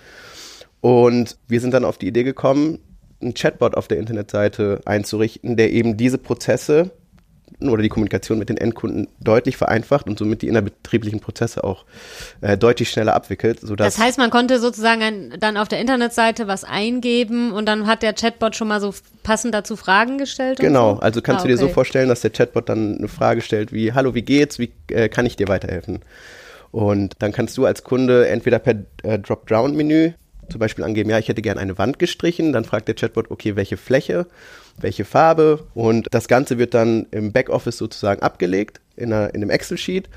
Und 0.82 1.38
wir 1.48 1.62
sind 1.62 1.74
dann 1.74 1.86
auf 1.86 1.98
die 1.98 2.08
Idee 2.08 2.24
gekommen, 2.24 2.80
einen 3.22 3.34
Chatbot 3.36 3.76
auf 3.76 3.88
der 3.88 4.00
Internetseite 4.00 4.82
einzurichten, 4.86 5.56
der 5.56 5.72
eben 5.72 5.96
diese 5.96 6.18
Prozesse 6.18 6.92
oder 7.60 7.84
die 7.84 7.90
Kommunikation 7.90 8.40
mit 8.40 8.50
den 8.50 8.58
Endkunden 8.58 9.08
deutlich 9.20 9.58
vereinfacht 9.58 10.08
und 10.08 10.18
somit 10.18 10.42
die 10.42 10.48
innerbetrieblichen 10.48 11.20
Prozesse 11.20 11.64
auch 11.64 11.86
äh, 12.42 12.58
deutlich 12.58 12.90
schneller 12.90 13.14
abwickelt, 13.14 13.60
sodass 13.60 13.96
Das 13.96 14.04
heißt, 14.04 14.18
man 14.18 14.30
konnte 14.30 14.60
sozusagen 14.60 15.02
ein, 15.02 15.34
dann 15.40 15.58
auf 15.58 15.68
der 15.68 15.80
Internetseite 15.80 16.48
was 16.48 16.64
eingeben 16.64 17.52
und 17.52 17.66
dann 17.66 17.88
hat 17.88 18.04
der 18.04 18.14
Chatbot 18.14 18.56
schon 18.56 18.68
mal 18.68 18.82
so 18.82 18.94
passend 19.24 19.54
dazu 19.54 19.76
Fragen 19.76 20.18
gestellt? 20.18 20.60
Genau, 20.60 20.96
so? 20.96 21.02
also 21.02 21.22
kannst 21.22 21.42
Ah, 21.42 21.44
du 21.44 21.50
dir 21.50 21.58
so 21.58 21.66
okay. 21.66 21.74
vorstellen, 21.74 22.10
dass 22.10 22.22
der 22.22 22.32
Chatbot 22.32 22.70
dann 22.70 22.98
eine 22.98 23.08
Frage 23.08 23.42
stellt 23.42 23.72
wie, 23.72 23.94
hallo, 23.94 24.16
wie 24.16 24.24
geht's, 24.24 24.58
wie 24.60 24.72
äh, 24.90 25.10
kann 25.10 25.26
ich 25.26 25.36
dir 25.36 25.48
weiterhelfen? 25.48 26.00
Und 26.72 27.16
dann 27.20 27.32
kannst 27.34 27.58
du 27.58 27.66
als 27.66 27.84
Kunde 27.84 28.28
entweder 28.30 28.60
per 28.60 28.76
äh, 29.04 29.20
Drop-Down-Menü 29.20 30.14
zum 30.50 30.60
Beispiel 30.60 30.84
angeben, 30.84 31.10
ja, 31.10 31.18
ich 31.18 31.30
hätte 31.30 31.42
gerne 31.42 31.62
eine 31.62 31.78
Wand 31.78 31.98
gestrichen, 31.98 32.52
dann 32.54 32.66
fragt 32.66 32.88
der 32.88 32.96
Chatbot, 32.96 33.32
okay, 33.32 33.56
welche 33.56 33.78
Fläche, 33.78 34.28
welche 34.78 35.06
Farbe. 35.06 35.64
Und 35.74 36.08
das 36.12 36.28
Ganze 36.28 36.58
wird 36.58 36.74
dann 36.74 37.08
im 37.12 37.32
Backoffice 37.32 37.78
sozusagen 37.78 38.22
abgelegt 38.22 38.80
in, 38.96 39.14
einer, 39.14 39.34
in 39.34 39.42
einem 39.42 39.50
Excel-Sheet 39.50 40.10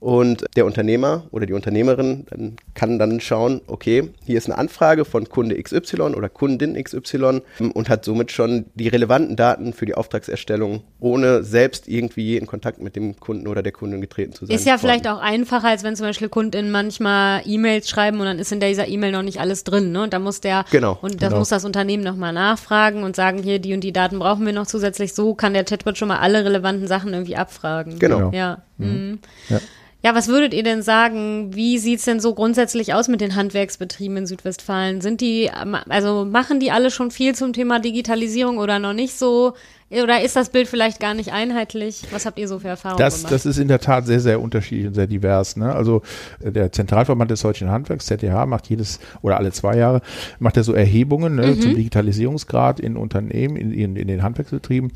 und 0.00 0.46
der 0.56 0.64
Unternehmer 0.64 1.24
oder 1.30 1.44
die 1.44 1.52
Unternehmerin 1.52 2.26
dann 2.30 2.56
kann 2.74 2.98
dann 2.98 3.20
schauen, 3.20 3.60
okay, 3.66 4.08
hier 4.24 4.38
ist 4.38 4.46
eine 4.46 4.56
Anfrage 4.56 5.04
von 5.04 5.28
Kunde 5.28 5.62
XY 5.62 6.14
oder 6.16 6.30
Kundin 6.30 6.82
XY 6.82 7.42
und 7.74 7.88
hat 7.90 8.04
somit 8.04 8.32
schon 8.32 8.64
die 8.74 8.88
relevanten 8.88 9.36
Daten 9.36 9.74
für 9.74 9.84
die 9.84 9.94
Auftragserstellung, 9.94 10.82
ohne 11.00 11.44
selbst 11.44 11.86
irgendwie 11.86 12.38
in 12.38 12.46
Kontakt 12.46 12.80
mit 12.80 12.96
dem 12.96 13.20
Kunden 13.20 13.46
oder 13.46 13.62
der 13.62 13.72
Kundin 13.72 14.00
getreten 14.00 14.32
zu 14.32 14.46
sein. 14.46 14.56
Ist 14.56 14.64
ja 14.64 14.72
worden. 14.72 14.80
vielleicht 14.80 15.08
auch 15.08 15.20
einfacher, 15.20 15.68
als 15.68 15.84
wenn 15.84 15.94
zum 15.96 16.06
Beispiel 16.06 16.30
KundInnen 16.30 16.70
manchmal 16.70 17.42
E-Mails 17.44 17.90
schreiben 17.90 18.18
und 18.20 18.24
dann 18.24 18.38
ist 18.38 18.50
in 18.52 18.60
dieser 18.60 18.88
E-Mail 18.88 19.12
noch 19.12 19.22
nicht 19.22 19.38
alles 19.38 19.64
drin. 19.64 19.92
Ne? 19.92 20.02
Und 20.02 20.14
da 20.14 20.18
muss 20.18 20.40
der 20.40 20.64
Genau, 20.70 20.98
und 21.02 21.20
das 21.20 21.28
genau. 21.28 21.40
muss 21.40 21.50
das 21.50 21.66
Unternehmen 21.66 22.02
nochmal 22.02 22.32
nachfragen 22.32 23.02
und 23.02 23.16
sagen, 23.16 23.42
hier, 23.42 23.58
die 23.58 23.74
und 23.74 23.82
die 23.82 23.92
Daten 23.92 24.18
brauchen 24.18 24.46
wir 24.46 24.54
noch 24.54 24.66
zusätzlich. 24.66 25.12
So 25.12 25.34
kann 25.34 25.52
der 25.52 25.64
Chatbot 25.64 25.98
schon 25.98 26.08
mal 26.08 26.18
alle 26.18 26.44
relevanten 26.44 26.86
Sachen 26.86 27.12
irgendwie 27.12 27.36
abfragen. 27.36 27.98
Genau. 27.98 28.30
Ja. 28.32 28.62
Mhm. 28.78 29.18
Ja. 29.50 29.60
Ja, 30.02 30.14
was 30.14 30.28
würdet 30.28 30.54
ihr 30.54 30.62
denn 30.62 30.82
sagen? 30.82 31.54
Wie 31.54 31.78
sieht's 31.78 32.06
denn 32.06 32.20
so 32.20 32.34
grundsätzlich 32.34 32.94
aus 32.94 33.08
mit 33.08 33.20
den 33.20 33.34
Handwerksbetrieben 33.34 34.16
in 34.16 34.26
Südwestfalen? 34.26 35.02
Sind 35.02 35.20
die, 35.20 35.50
also 35.50 36.24
machen 36.24 36.58
die 36.58 36.70
alle 36.70 36.90
schon 36.90 37.10
viel 37.10 37.34
zum 37.34 37.52
Thema 37.52 37.80
Digitalisierung 37.80 38.56
oder 38.58 38.78
noch 38.78 38.94
nicht 38.94 39.18
so? 39.18 39.52
Oder 39.90 40.22
ist 40.22 40.36
das 40.36 40.50
Bild 40.50 40.68
vielleicht 40.68 41.00
gar 41.00 41.14
nicht 41.14 41.32
einheitlich? 41.32 42.02
Was 42.12 42.24
habt 42.24 42.38
ihr 42.38 42.46
so 42.46 42.60
für 42.60 42.68
Erfahrungen 42.68 43.00
das, 43.00 43.18
gemacht? 43.18 43.32
Das 43.32 43.44
ist 43.44 43.58
in 43.58 43.66
der 43.66 43.80
Tat 43.80 44.06
sehr, 44.06 44.20
sehr 44.20 44.40
unterschiedlich 44.40 44.86
und 44.86 44.94
sehr 44.94 45.08
divers. 45.08 45.56
Ne? 45.56 45.74
Also 45.74 46.02
äh, 46.40 46.52
der 46.52 46.70
Zentralverband 46.70 47.30
des 47.30 47.42
deutschen 47.42 47.70
Handwerks, 47.70 48.06
ZDH, 48.06 48.46
macht 48.46 48.68
jedes 48.68 49.00
oder 49.20 49.38
alle 49.38 49.50
zwei 49.50 49.76
Jahre, 49.76 50.00
macht 50.38 50.56
er 50.56 50.62
so 50.62 50.74
Erhebungen 50.74 51.34
ne, 51.34 51.48
mhm. 51.48 51.60
zum 51.60 51.74
Digitalisierungsgrad 51.74 52.78
in 52.78 52.96
Unternehmen, 52.96 53.56
in, 53.56 53.72
in, 53.72 53.96
in 53.96 54.06
den 54.06 54.22
Handwerksbetrieben. 54.22 54.92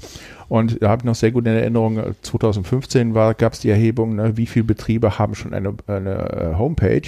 Und 0.49 0.81
da 0.81 0.91
habe 0.91 1.01
ich 1.01 1.05
noch 1.05 1.17
sehr 1.17 1.33
gut 1.33 1.47
in 1.47 1.55
Erinnerung, 1.55 2.01
2015 2.23 3.13
gab 3.15 3.53
es 3.53 3.61
die 3.61 3.71
Erhebung, 3.71 4.15
ne, 4.15 4.37
wie 4.37 4.47
viele 4.47 4.65
Betriebe 4.65 5.19
haben 5.19 5.35
schon 5.35 5.55
eine, 5.55 5.75
eine 5.89 6.53
äh, 6.53 6.59
Homepage. 6.59 7.03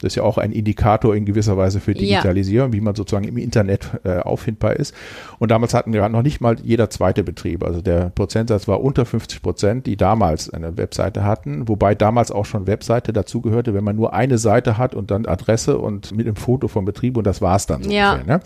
Das 0.00 0.12
ist 0.12 0.16
ja 0.16 0.22
auch 0.22 0.38
ein 0.38 0.52
Indikator 0.52 1.14
in 1.16 1.24
gewisser 1.24 1.56
Weise 1.56 1.80
für 1.80 1.94
Digitalisierung, 1.94 2.70
ja. 2.70 2.72
wie 2.72 2.80
man 2.80 2.94
sozusagen 2.94 3.26
im 3.26 3.36
Internet 3.36 3.90
äh, 4.04 4.18
auffindbar 4.18 4.76
ist. 4.76 4.94
Und 5.38 5.50
damals 5.50 5.74
hatten 5.74 5.92
wir 5.92 6.08
noch 6.08 6.22
nicht 6.22 6.40
mal 6.40 6.56
jeder 6.62 6.88
zweite 6.90 7.24
Betrieb. 7.24 7.64
Also 7.64 7.80
der 7.80 8.10
Prozentsatz 8.10 8.68
war 8.68 8.80
unter 8.82 9.04
50 9.04 9.42
Prozent, 9.42 9.86
die 9.86 9.96
damals 9.96 10.50
eine 10.50 10.76
Webseite 10.76 11.24
hatten, 11.24 11.68
wobei 11.68 11.94
damals 11.94 12.30
auch 12.30 12.44
schon 12.44 12.66
Webseite 12.66 13.12
dazugehörte, 13.12 13.74
wenn 13.74 13.84
man 13.84 13.96
nur 13.96 14.14
eine 14.14 14.38
Seite 14.38 14.78
hat 14.78 14.94
und 14.94 15.10
dann 15.10 15.26
Adresse 15.26 15.78
und 15.78 16.12
mit 16.12 16.26
einem 16.26 16.36
Foto 16.36 16.68
vom 16.68 16.84
Betrieb 16.84 17.16
und 17.16 17.26
das 17.26 17.42
war's 17.42 17.66
dann 17.66 17.82
so. 17.82 17.90
Ja. 17.90 18.14
Ungefähr, 18.14 18.36
ne? 18.38 18.42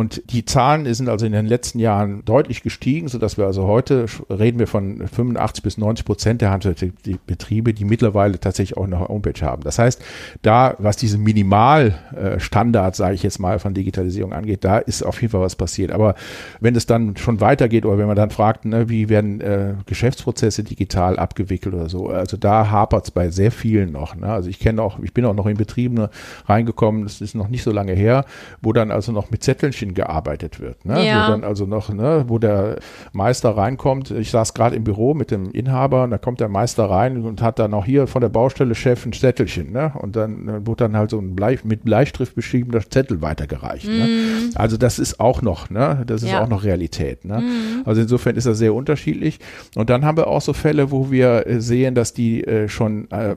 Und 0.00 0.22
die 0.32 0.46
Zahlen 0.46 0.90
sind 0.94 1.10
also 1.10 1.26
in 1.26 1.32
den 1.32 1.44
letzten 1.44 1.78
Jahren 1.78 2.24
deutlich 2.24 2.62
gestiegen, 2.62 3.08
sodass 3.08 3.36
wir 3.36 3.44
also 3.44 3.66
heute 3.66 4.06
reden 4.30 4.58
wir 4.58 4.66
von 4.66 5.06
85 5.06 5.62
bis 5.62 5.76
90 5.76 6.06
Prozent 6.06 6.40
der 6.40 6.50
Handelsbetriebe, 6.50 7.74
die 7.74 7.84
mittlerweile 7.84 8.40
tatsächlich 8.40 8.78
auch 8.78 8.84
eine 8.84 8.98
Homepage 8.98 9.44
haben. 9.44 9.62
Das 9.62 9.78
heißt, 9.78 10.00
da, 10.40 10.74
was 10.78 10.96
diesen 10.96 11.22
Minimalstandard, 11.22 12.96
sage 12.96 13.14
ich 13.14 13.22
jetzt 13.22 13.40
mal, 13.40 13.58
von 13.58 13.74
Digitalisierung 13.74 14.32
angeht, 14.32 14.64
da 14.64 14.78
ist 14.78 15.02
auf 15.02 15.20
jeden 15.20 15.32
Fall 15.32 15.42
was 15.42 15.54
passiert. 15.54 15.90
Aber 15.92 16.14
wenn 16.60 16.74
es 16.74 16.86
dann 16.86 17.18
schon 17.18 17.42
weitergeht 17.42 17.84
oder 17.84 17.98
wenn 17.98 18.06
man 18.06 18.16
dann 18.16 18.30
fragt, 18.30 18.64
ne, 18.64 18.88
wie 18.88 19.10
werden 19.10 19.42
äh, 19.42 19.74
Geschäftsprozesse 19.84 20.64
digital 20.64 21.18
abgewickelt 21.18 21.74
oder 21.74 21.90
so, 21.90 22.08
also 22.08 22.38
da 22.38 22.70
hapert 22.70 23.04
es 23.04 23.10
bei 23.10 23.28
sehr 23.28 23.52
vielen 23.52 23.92
noch. 23.92 24.16
Ne? 24.16 24.28
Also 24.28 24.48
ich 24.48 24.60
kenne 24.60 24.80
auch, 24.80 24.98
ich 25.00 25.12
bin 25.12 25.26
auch 25.26 25.34
noch 25.34 25.44
in 25.44 25.58
Betrieben 25.58 25.96
ne, 25.96 26.08
reingekommen, 26.46 27.02
das 27.02 27.20
ist 27.20 27.34
noch 27.34 27.48
nicht 27.48 27.64
so 27.64 27.70
lange 27.70 27.92
her, 27.92 28.24
wo 28.62 28.72
dann 28.72 28.90
also 28.90 29.12
noch 29.12 29.30
mit 29.30 29.44
Zetteln 29.44 29.74
Stückchen 29.80 29.89
gearbeitet 29.94 30.60
wird. 30.60 30.84
Ne? 30.84 31.06
Ja. 31.06 31.26
Wo 31.26 31.32
dann 31.32 31.44
also 31.44 31.66
noch, 31.66 31.92
ne, 31.92 32.24
wo 32.28 32.38
der 32.38 32.76
Meister 33.12 33.56
reinkommt. 33.56 34.10
Ich 34.10 34.30
saß 34.30 34.54
gerade 34.54 34.76
im 34.76 34.84
Büro 34.84 35.14
mit 35.14 35.30
dem 35.30 35.50
Inhaber 35.50 36.04
und 36.04 36.10
da 36.10 36.18
kommt 36.18 36.40
der 36.40 36.48
Meister 36.48 36.84
rein 36.84 37.22
und 37.24 37.42
hat 37.42 37.58
dann 37.58 37.74
auch 37.74 37.84
hier 37.84 38.06
von 38.06 38.20
der 38.20 38.28
Baustelle 38.28 38.74
Chef 38.74 39.04
ein 39.06 39.12
Zettelchen. 39.12 39.72
Ne? 39.72 39.92
Und 39.98 40.16
dann 40.16 40.48
äh, 40.48 40.66
wurde 40.66 40.84
dann 40.84 40.96
halt 40.96 41.10
so 41.10 41.18
ein 41.18 41.34
Blei, 41.36 41.58
mit 41.64 41.84
Bleistift 41.84 42.34
beschriebener 42.34 42.80
Zettel 42.88 43.22
weitergereicht. 43.22 43.86
Ne? 43.86 43.92
Mhm. 43.94 43.98
Ne? 44.00 44.50
Also 44.54 44.76
das 44.76 44.98
ist 44.98 45.20
auch 45.20 45.42
noch, 45.42 45.70
ne? 45.70 46.02
das 46.06 46.22
ist 46.22 46.30
Ja. 46.30 46.42
auch 46.42 46.48
noch 46.48 46.64
Realität. 46.64 47.24
Ne? 47.24 47.38
Mhm. 47.40 47.82
Also 47.84 48.00
insofern 48.02 48.36
ist 48.36 48.46
das 48.46 48.58
sehr 48.58 48.74
unterschiedlich. 48.74 49.38
Und 49.76 49.90
dann 49.90 50.04
haben 50.04 50.16
wir 50.16 50.26
auch 50.26 50.40
so 50.40 50.52
Fälle, 50.52 50.90
wo 50.90 51.10
wir 51.10 51.46
äh, 51.46 51.60
sehen, 51.60 51.94
dass 51.94 52.12
die 52.12 52.44
äh, 52.44 52.68
schon 52.68 53.10
äh, 53.10 53.36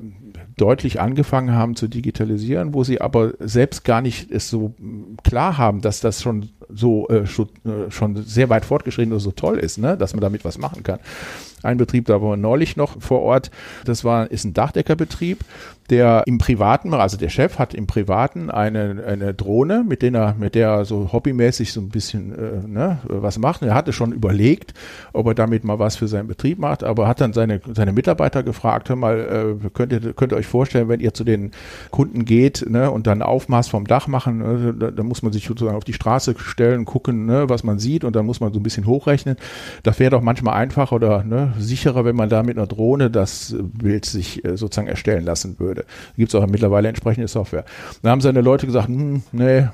deutlich 0.58 1.00
angefangen 1.00 1.54
haben 1.54 1.76
zu 1.76 1.88
digitalisieren, 1.88 2.74
wo 2.74 2.84
sie 2.84 3.02
aber 3.02 3.34
selbst 3.40 3.84
gar 3.84 4.02
nicht 4.02 4.32
es 4.32 4.50
so 4.50 4.74
klar 5.24 5.58
haben, 5.58 5.82
dass 5.82 6.00
das 6.00 6.22
schon 6.22 6.50
so 6.74 7.08
äh, 7.10 7.26
schon, 7.26 7.50
äh, 7.66 7.92
schon 7.92 8.24
sehr 8.24 8.50
weit 8.50 8.66
fortgeschritten 8.66 9.14
und 9.14 9.20
so 9.20 9.32
toll 9.32 9.58
ist, 9.58 9.78
ne? 9.78 9.98
dass 9.98 10.14
man 10.14 10.22
damit 10.22 10.46
was 10.46 10.58
machen 10.58 10.84
kann. 10.84 11.00
Ein 11.64 11.78
Betrieb, 11.78 12.08
da 12.08 12.22
wir 12.22 12.36
neulich 12.36 12.76
noch 12.76 13.02
vor 13.02 13.22
Ort, 13.22 13.50
das 13.86 14.04
war, 14.04 14.30
ist 14.30 14.44
ein 14.44 14.54
Dachdeckerbetrieb, 14.54 15.40
der 15.90 16.24
im 16.26 16.38
Privaten, 16.38 16.94
also 16.94 17.18
der 17.18 17.30
Chef 17.30 17.60
hat 17.60 17.74
im 17.74 17.88
Privaten 17.88 18.50
eine, 18.50 19.04
eine 19.06 19.34
Drohne, 19.34 19.84
mit 19.88 20.02
der 20.02 20.14
er, 20.14 20.36
mit 20.38 20.56
der 20.56 20.70
er 20.70 20.86
so 20.86 21.12
hobbymäßig 21.12 21.74
so 21.74 21.82
ein 21.82 21.90
bisschen 21.90 22.34
äh, 22.34 22.68
ne, 22.68 23.00
was 23.08 23.38
macht. 23.38 23.62
Er 23.62 23.74
hatte 23.74 23.94
schon 23.94 24.12
überlegt, 24.12 24.74
ob 25.12 25.28
er 25.28 25.36
damit 25.36 25.64
mal 25.64 25.80
was 25.80 25.96
für 25.96 26.08
seinen 26.08 26.28
Betrieb 26.28 26.60
macht, 26.60 26.84
aber 26.84 27.08
hat 27.08 27.22
dann 27.22 27.34
seine, 27.34 27.62
seine 27.74 27.92
Mitarbeiter 27.92 28.44
gefragt, 28.44 28.90
hör 28.90 28.96
mal, 28.96 29.58
äh, 29.64 29.70
könnt, 29.70 29.92
ihr, 29.92 30.14
könnt 30.14 30.32
ihr 30.32 30.38
euch 30.38 30.48
vorstellen, 30.48 30.90
wenn 30.90 31.00
ihr 31.00 31.14
zu 31.14 31.24
den 31.24 31.52
Kunden 31.92 32.26
geht 32.26 32.66
ne, 32.70 32.90
und 32.90 33.08
dann 33.08 33.22
Aufmaß 33.22 33.68
vom 33.68 33.86
Dach 33.86 34.08
machen, 34.08 34.38
ne, 34.40 34.74
da, 34.78 34.92
da 34.92 35.04
muss 35.04 35.22
man 35.22 35.34
sich 35.34 35.46
sozusagen 35.46 35.78
auf 35.78 35.84
die 35.84 35.94
Straße 35.94 36.36
stellen, 36.38 36.63
gucken, 36.86 37.26
ne, 37.26 37.50
was 37.50 37.64
man 37.64 37.80
sieht 37.80 38.04
und 38.04 38.16
dann 38.16 38.26
muss 38.26 38.40
man 38.40 38.54
so 38.54 38.60
ein 38.60 38.64
bisschen 38.64 38.86
hochrechnen. 38.86 39.36
Das 39.84 40.00
wäre 40.00 40.12
doch 40.12 40.22
manchmal 40.22 40.56
einfacher 40.56 40.96
oder 40.96 41.24
ne, 41.24 41.54
sicherer, 41.60 42.06
wenn 42.06 42.16
man 42.16 42.30
da 42.30 42.44
mit 42.44 42.58
einer 42.58 42.68
Drohne 42.68 43.10
das 43.10 43.56
Bild 43.60 44.06
sich 44.06 44.44
äh, 44.46 44.58
sozusagen 44.58 44.88
erstellen 44.88 45.24
lassen 45.26 45.60
würde. 45.60 45.82
Da 45.82 46.14
gibt 46.18 46.34
es 46.34 46.36
auch 46.36 46.46
mittlerweile 46.48 46.88
entsprechende 46.88 47.28
Software. 47.28 47.66
Da 48.02 48.10
haben 48.12 48.22
seine 48.22 48.42
Leute 48.42 48.66
gesagt, 48.66 48.88
hm, 48.88 49.24
nee, 49.32 49.68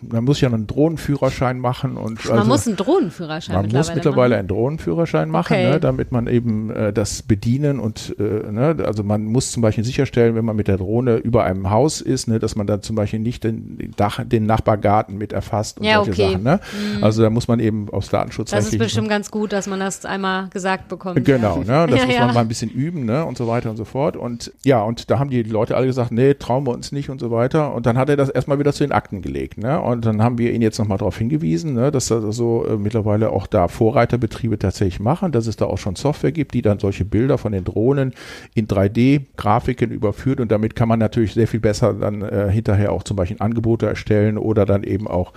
man 0.00 0.24
muss 0.24 0.40
ja 0.40 0.48
einen 0.48 0.66
Drohnenführerschein 0.66 1.58
machen 1.58 1.96
und 1.96 2.24
Man 2.26 2.38
also, 2.38 2.48
muss 2.50 2.66
einen 2.66 2.76
Drohnenführerschein 2.76 3.56
man 3.56 3.70
muss 3.70 3.94
mittlerweile 3.94 4.30
machen. 4.30 4.38
einen 4.40 4.48
Drohnenführerschein 4.48 5.28
machen, 5.30 5.44
Okay. 5.54 5.70
ne, 5.72 5.80
damit 5.80 6.12
man 6.12 6.26
eben 6.26 6.70
äh, 6.70 6.92
das 6.92 7.22
bedienen 7.22 7.78
und 7.80 8.14
äh, 8.18 8.50
ne, 8.50 8.76
also 8.84 9.02
man 9.04 9.24
muss 9.24 9.52
zum 9.52 9.62
Beispiel 9.62 9.84
sicherstellen, 9.84 10.34
wenn 10.34 10.44
man 10.44 10.56
mit 10.56 10.68
der 10.68 10.76
Drohne 10.78 11.16
über 11.16 11.44
einem 11.44 11.70
Haus 11.70 12.00
ist, 12.00 12.28
ne, 12.28 12.38
dass 12.38 12.56
man 12.56 12.66
dann 12.66 12.82
zum 12.82 12.96
Beispiel 12.96 13.20
nicht 13.20 13.44
den, 13.44 13.78
den 14.26 14.46
Nachbargarten 14.46 15.16
mit 15.18 15.32
erfasst 15.32 15.78
und 15.78 15.86
Ja, 15.86 15.96
solche 15.96 16.12
okay. 16.14 16.32
Sachen. 16.32 16.42
Ne? 16.42 16.60
Mhm. 16.96 17.04
Also 17.04 17.22
da 17.22 17.30
muss 17.30 17.48
man 17.48 17.60
eben 17.60 17.88
aus 17.90 18.08
Das 18.08 18.66
ist 18.66 18.78
bestimmt 18.78 19.08
ganz 19.08 19.30
gut, 19.30 19.52
dass 19.52 19.66
man 19.66 19.80
das 19.80 20.04
einmal 20.04 20.48
gesagt 20.48 20.88
bekommt. 20.88 21.24
Genau, 21.24 21.62
ja. 21.66 21.86
ne? 21.86 21.86
das 21.90 22.00
ja, 22.00 22.06
muss 22.06 22.14
ja. 22.14 22.26
man 22.26 22.34
mal 22.34 22.40
ein 22.40 22.48
bisschen 22.48 22.70
üben, 22.70 23.04
ne? 23.04 23.24
Und 23.24 23.36
so 23.36 23.46
weiter 23.46 23.70
und 23.70 23.76
so 23.76 23.84
fort. 23.84 24.16
Und 24.16 24.52
ja, 24.64 24.82
und 24.82 25.10
da 25.10 25.18
haben 25.18 25.30
die 25.30 25.42
Leute 25.42 25.76
alle 25.76 25.86
gesagt, 25.86 26.12
nee, 26.12 26.34
trauen 26.34 26.66
wir 26.66 26.72
uns 26.72 26.92
nicht 26.92 27.10
und 27.10 27.20
so 27.20 27.30
weiter. 27.30 27.74
Und 27.74 27.86
dann 27.86 27.98
hat 27.98 28.08
er 28.08 28.16
das 28.16 28.28
erstmal 28.28 28.58
wieder 28.58 28.72
zu 28.72 28.84
den 28.84 28.92
Akten 28.92 29.22
gelegt, 29.22 29.58
ne? 29.58 29.80
Und 29.80 30.04
dann 30.06 30.22
haben 30.22 30.38
wir 30.38 30.52
ihn 30.52 30.62
jetzt 30.62 30.78
nochmal 30.78 30.98
darauf 30.98 31.18
hingewiesen, 31.18 31.74
ne, 31.74 31.90
dass 31.90 32.06
das 32.06 32.22
so 32.36 32.66
äh, 32.66 32.76
mittlerweile 32.76 33.30
auch 33.30 33.46
da 33.46 33.68
Vorreiterbetriebe 33.68 34.58
tatsächlich 34.58 35.00
machen, 35.00 35.32
dass 35.32 35.46
es 35.46 35.56
da 35.56 35.66
auch 35.66 35.78
schon 35.78 35.96
Software 35.96 36.32
gibt, 36.32 36.54
die 36.54 36.62
dann 36.62 36.78
solche 36.78 37.04
Bilder 37.04 37.38
von 37.38 37.52
den 37.52 37.64
Drohnen 37.64 38.14
in 38.54 38.66
3D-Grafiken 38.66 39.90
überführt 39.90 40.40
und 40.40 40.50
damit 40.50 40.76
kann 40.76 40.88
man 40.88 40.98
natürlich 40.98 41.34
sehr 41.34 41.48
viel 41.48 41.60
besser 41.60 41.94
dann 41.94 42.22
äh, 42.22 42.50
hinterher 42.50 42.92
auch 42.92 43.02
zum 43.02 43.16
Beispiel 43.16 43.36
Angebote 43.40 43.86
erstellen 43.86 44.38
oder 44.38 44.64
dann 44.64 44.82
eben 44.82 45.06
auch 45.06 45.32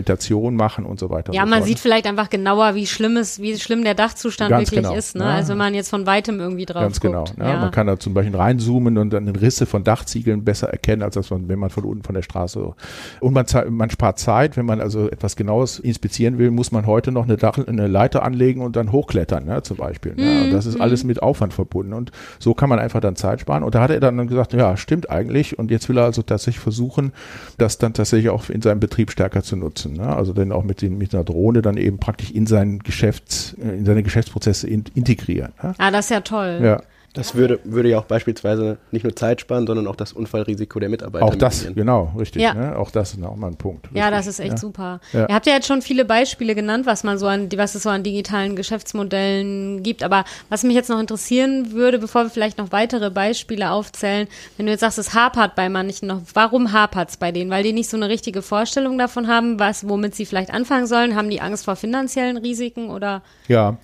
Dokumentation 0.00 0.56
machen 0.56 0.84
und 0.84 0.98
so 0.98 1.10
weiter. 1.10 1.32
Ja, 1.32 1.42
so 1.42 1.48
man 1.48 1.58
fort. 1.58 1.68
sieht 1.68 1.78
vielleicht 1.78 2.06
einfach 2.06 2.30
genauer, 2.30 2.74
wie 2.74 2.86
schlimm 2.86 3.16
es, 3.16 3.40
wie 3.40 3.58
schlimm 3.58 3.84
der 3.84 3.94
Dachzustand 3.94 4.50
Ganz 4.50 4.70
wirklich 4.70 4.84
genau, 4.84 4.96
ist, 4.96 5.16
ne? 5.16 5.24
ja. 5.24 5.34
Als 5.34 5.48
wenn 5.48 5.58
man 5.58 5.74
jetzt 5.74 5.90
von 5.90 6.06
weitem 6.06 6.40
irgendwie 6.40 6.66
drauf 6.66 6.82
Ganz 6.82 7.00
genau. 7.00 7.24
guckt. 7.24 7.38
Ne? 7.38 7.44
Ja. 7.44 7.60
Man 7.60 7.70
kann 7.70 7.86
da 7.86 7.98
zum 7.98 8.14
Beispiel 8.14 8.36
reinzoomen 8.36 8.98
und 8.98 9.10
dann 9.10 9.28
Risse 9.28 9.66
von 9.66 9.84
Dachziegeln 9.84 10.44
besser 10.44 10.68
erkennen, 10.68 11.02
als 11.02 11.14
das 11.14 11.30
man, 11.30 11.48
wenn 11.48 11.58
man 11.58 11.70
von 11.70 11.84
unten 11.84 12.02
von 12.02 12.14
der 12.14 12.22
Straße. 12.22 12.72
Und 13.20 13.32
man, 13.32 13.46
man 13.70 13.90
spart 13.90 14.18
Zeit, 14.18 14.56
wenn 14.56 14.66
man 14.66 14.80
also 14.80 15.08
etwas 15.10 15.36
Genaues 15.36 15.78
inspizieren 15.78 16.38
will, 16.38 16.50
muss 16.50 16.72
man 16.72 16.86
heute 16.86 17.12
noch 17.12 17.24
eine, 17.24 17.36
Dach, 17.36 17.58
eine 17.58 17.86
Leiter 17.86 18.22
anlegen 18.22 18.62
und 18.62 18.76
dann 18.76 18.92
hochklettern, 18.92 19.44
ne? 19.44 19.62
zum 19.62 19.76
Beispiel. 19.76 20.14
Ne? 20.14 20.22
Mhm, 20.22 20.42
Und 20.44 20.50
das 20.52 20.66
ist 20.66 20.80
alles 20.80 21.04
mit 21.04 21.22
Aufwand 21.22 21.54
verbunden. 21.54 21.92
Und 21.92 22.10
so 22.38 22.54
kann 22.54 22.68
man 22.68 22.78
einfach 22.78 23.00
dann 23.00 23.16
Zeit 23.16 23.40
sparen. 23.40 23.62
Und 23.62 23.74
da 23.74 23.82
hat 23.82 23.90
er 23.90 24.00
dann 24.00 24.26
gesagt, 24.26 24.52
ja, 24.52 24.76
stimmt 24.76 25.10
eigentlich. 25.10 25.58
Und 25.58 25.70
jetzt 25.70 25.88
will 25.88 25.98
er 25.98 26.04
also 26.04 26.22
tatsächlich 26.22 26.60
versuchen, 26.60 27.12
das 27.58 27.78
dann 27.78 27.94
tatsächlich 27.94 28.30
auch 28.30 28.48
in 28.48 28.62
seinem 28.62 28.80
Betrieb 28.80 29.10
stärker 29.10 29.42
zu 29.42 29.56
nutzen. 29.56 29.89
Ne? 29.94 30.14
Also 30.14 30.32
dann 30.32 30.52
auch 30.52 30.64
mit, 30.64 30.82
den, 30.82 30.98
mit 30.98 31.14
einer 31.14 31.24
Drohne 31.24 31.62
dann 31.62 31.76
eben 31.76 31.98
praktisch 31.98 32.30
in 32.30 32.46
seinen 32.46 32.80
Geschäfts, 32.80 33.54
äh, 33.54 33.76
in 33.76 33.84
seine 33.84 34.02
Geschäftsprozesse 34.02 34.68
in, 34.68 34.84
integrieren. 34.94 35.52
Ne? 35.62 35.74
Ah, 35.78 35.90
das 35.90 36.06
ist 36.06 36.10
ja 36.10 36.20
toll. 36.20 36.60
Ja. 36.62 36.82
Das 37.12 37.34
würde, 37.34 37.58
würde 37.64 37.88
ja 37.88 37.98
auch 37.98 38.04
beispielsweise 38.04 38.78
nicht 38.92 39.02
nur 39.02 39.16
Zeit 39.16 39.40
sparen, 39.40 39.66
sondern 39.66 39.88
auch 39.88 39.96
das 39.96 40.12
Unfallrisiko 40.12 40.78
der 40.78 40.88
Mitarbeiter 40.88 41.24
Auch 41.24 41.34
das, 41.34 41.64
minimieren. 41.64 41.74
genau, 41.74 42.12
richtig. 42.16 42.40
Ja. 42.40 42.54
Ne? 42.54 42.78
Auch 42.78 42.92
das 42.92 43.14
ist 43.14 43.24
auch 43.24 43.34
mal 43.34 43.48
ein 43.48 43.56
Punkt. 43.56 43.88
Ja, 43.92 44.04
richtig, 44.04 44.18
das 44.18 44.26
ist 44.28 44.38
echt 44.38 44.52
ja. 44.52 44.56
super. 44.56 45.00
Ja. 45.12 45.28
Ihr 45.28 45.34
habt 45.34 45.46
ja 45.46 45.54
jetzt 45.54 45.66
schon 45.66 45.82
viele 45.82 46.04
Beispiele 46.04 46.54
genannt, 46.54 46.86
was 46.86 47.02
man 47.02 47.18
so 47.18 47.26
an, 47.26 47.48
was 47.56 47.74
es 47.74 47.82
so 47.82 47.90
an 47.90 48.04
digitalen 48.04 48.54
Geschäftsmodellen 48.54 49.82
gibt. 49.82 50.04
Aber 50.04 50.24
was 50.50 50.62
mich 50.62 50.76
jetzt 50.76 50.88
noch 50.88 51.00
interessieren 51.00 51.72
würde, 51.72 51.98
bevor 51.98 52.22
wir 52.24 52.30
vielleicht 52.30 52.58
noch 52.58 52.70
weitere 52.70 53.10
Beispiele 53.10 53.72
aufzählen, 53.72 54.28
wenn 54.56 54.66
du 54.66 54.72
jetzt 54.72 54.80
sagst, 54.80 54.98
es 54.98 55.12
hapert 55.12 55.56
bei 55.56 55.68
manchen 55.68 56.06
noch, 56.06 56.20
warum 56.34 56.72
hapert 56.72 57.10
es 57.10 57.16
bei 57.16 57.32
denen? 57.32 57.50
Weil 57.50 57.64
die 57.64 57.72
nicht 57.72 57.90
so 57.90 57.96
eine 57.96 58.08
richtige 58.08 58.40
Vorstellung 58.40 58.98
davon 58.98 59.26
haben, 59.26 59.58
was, 59.58 59.88
womit 59.88 60.14
sie 60.14 60.26
vielleicht 60.26 60.52
anfangen 60.52 60.86
sollen? 60.86 61.16
Haben 61.16 61.28
die 61.28 61.40
Angst 61.40 61.64
vor 61.64 61.74
finanziellen 61.74 62.36
Risiken 62.36 62.88
oder? 62.88 63.22
Ja, 63.48 63.78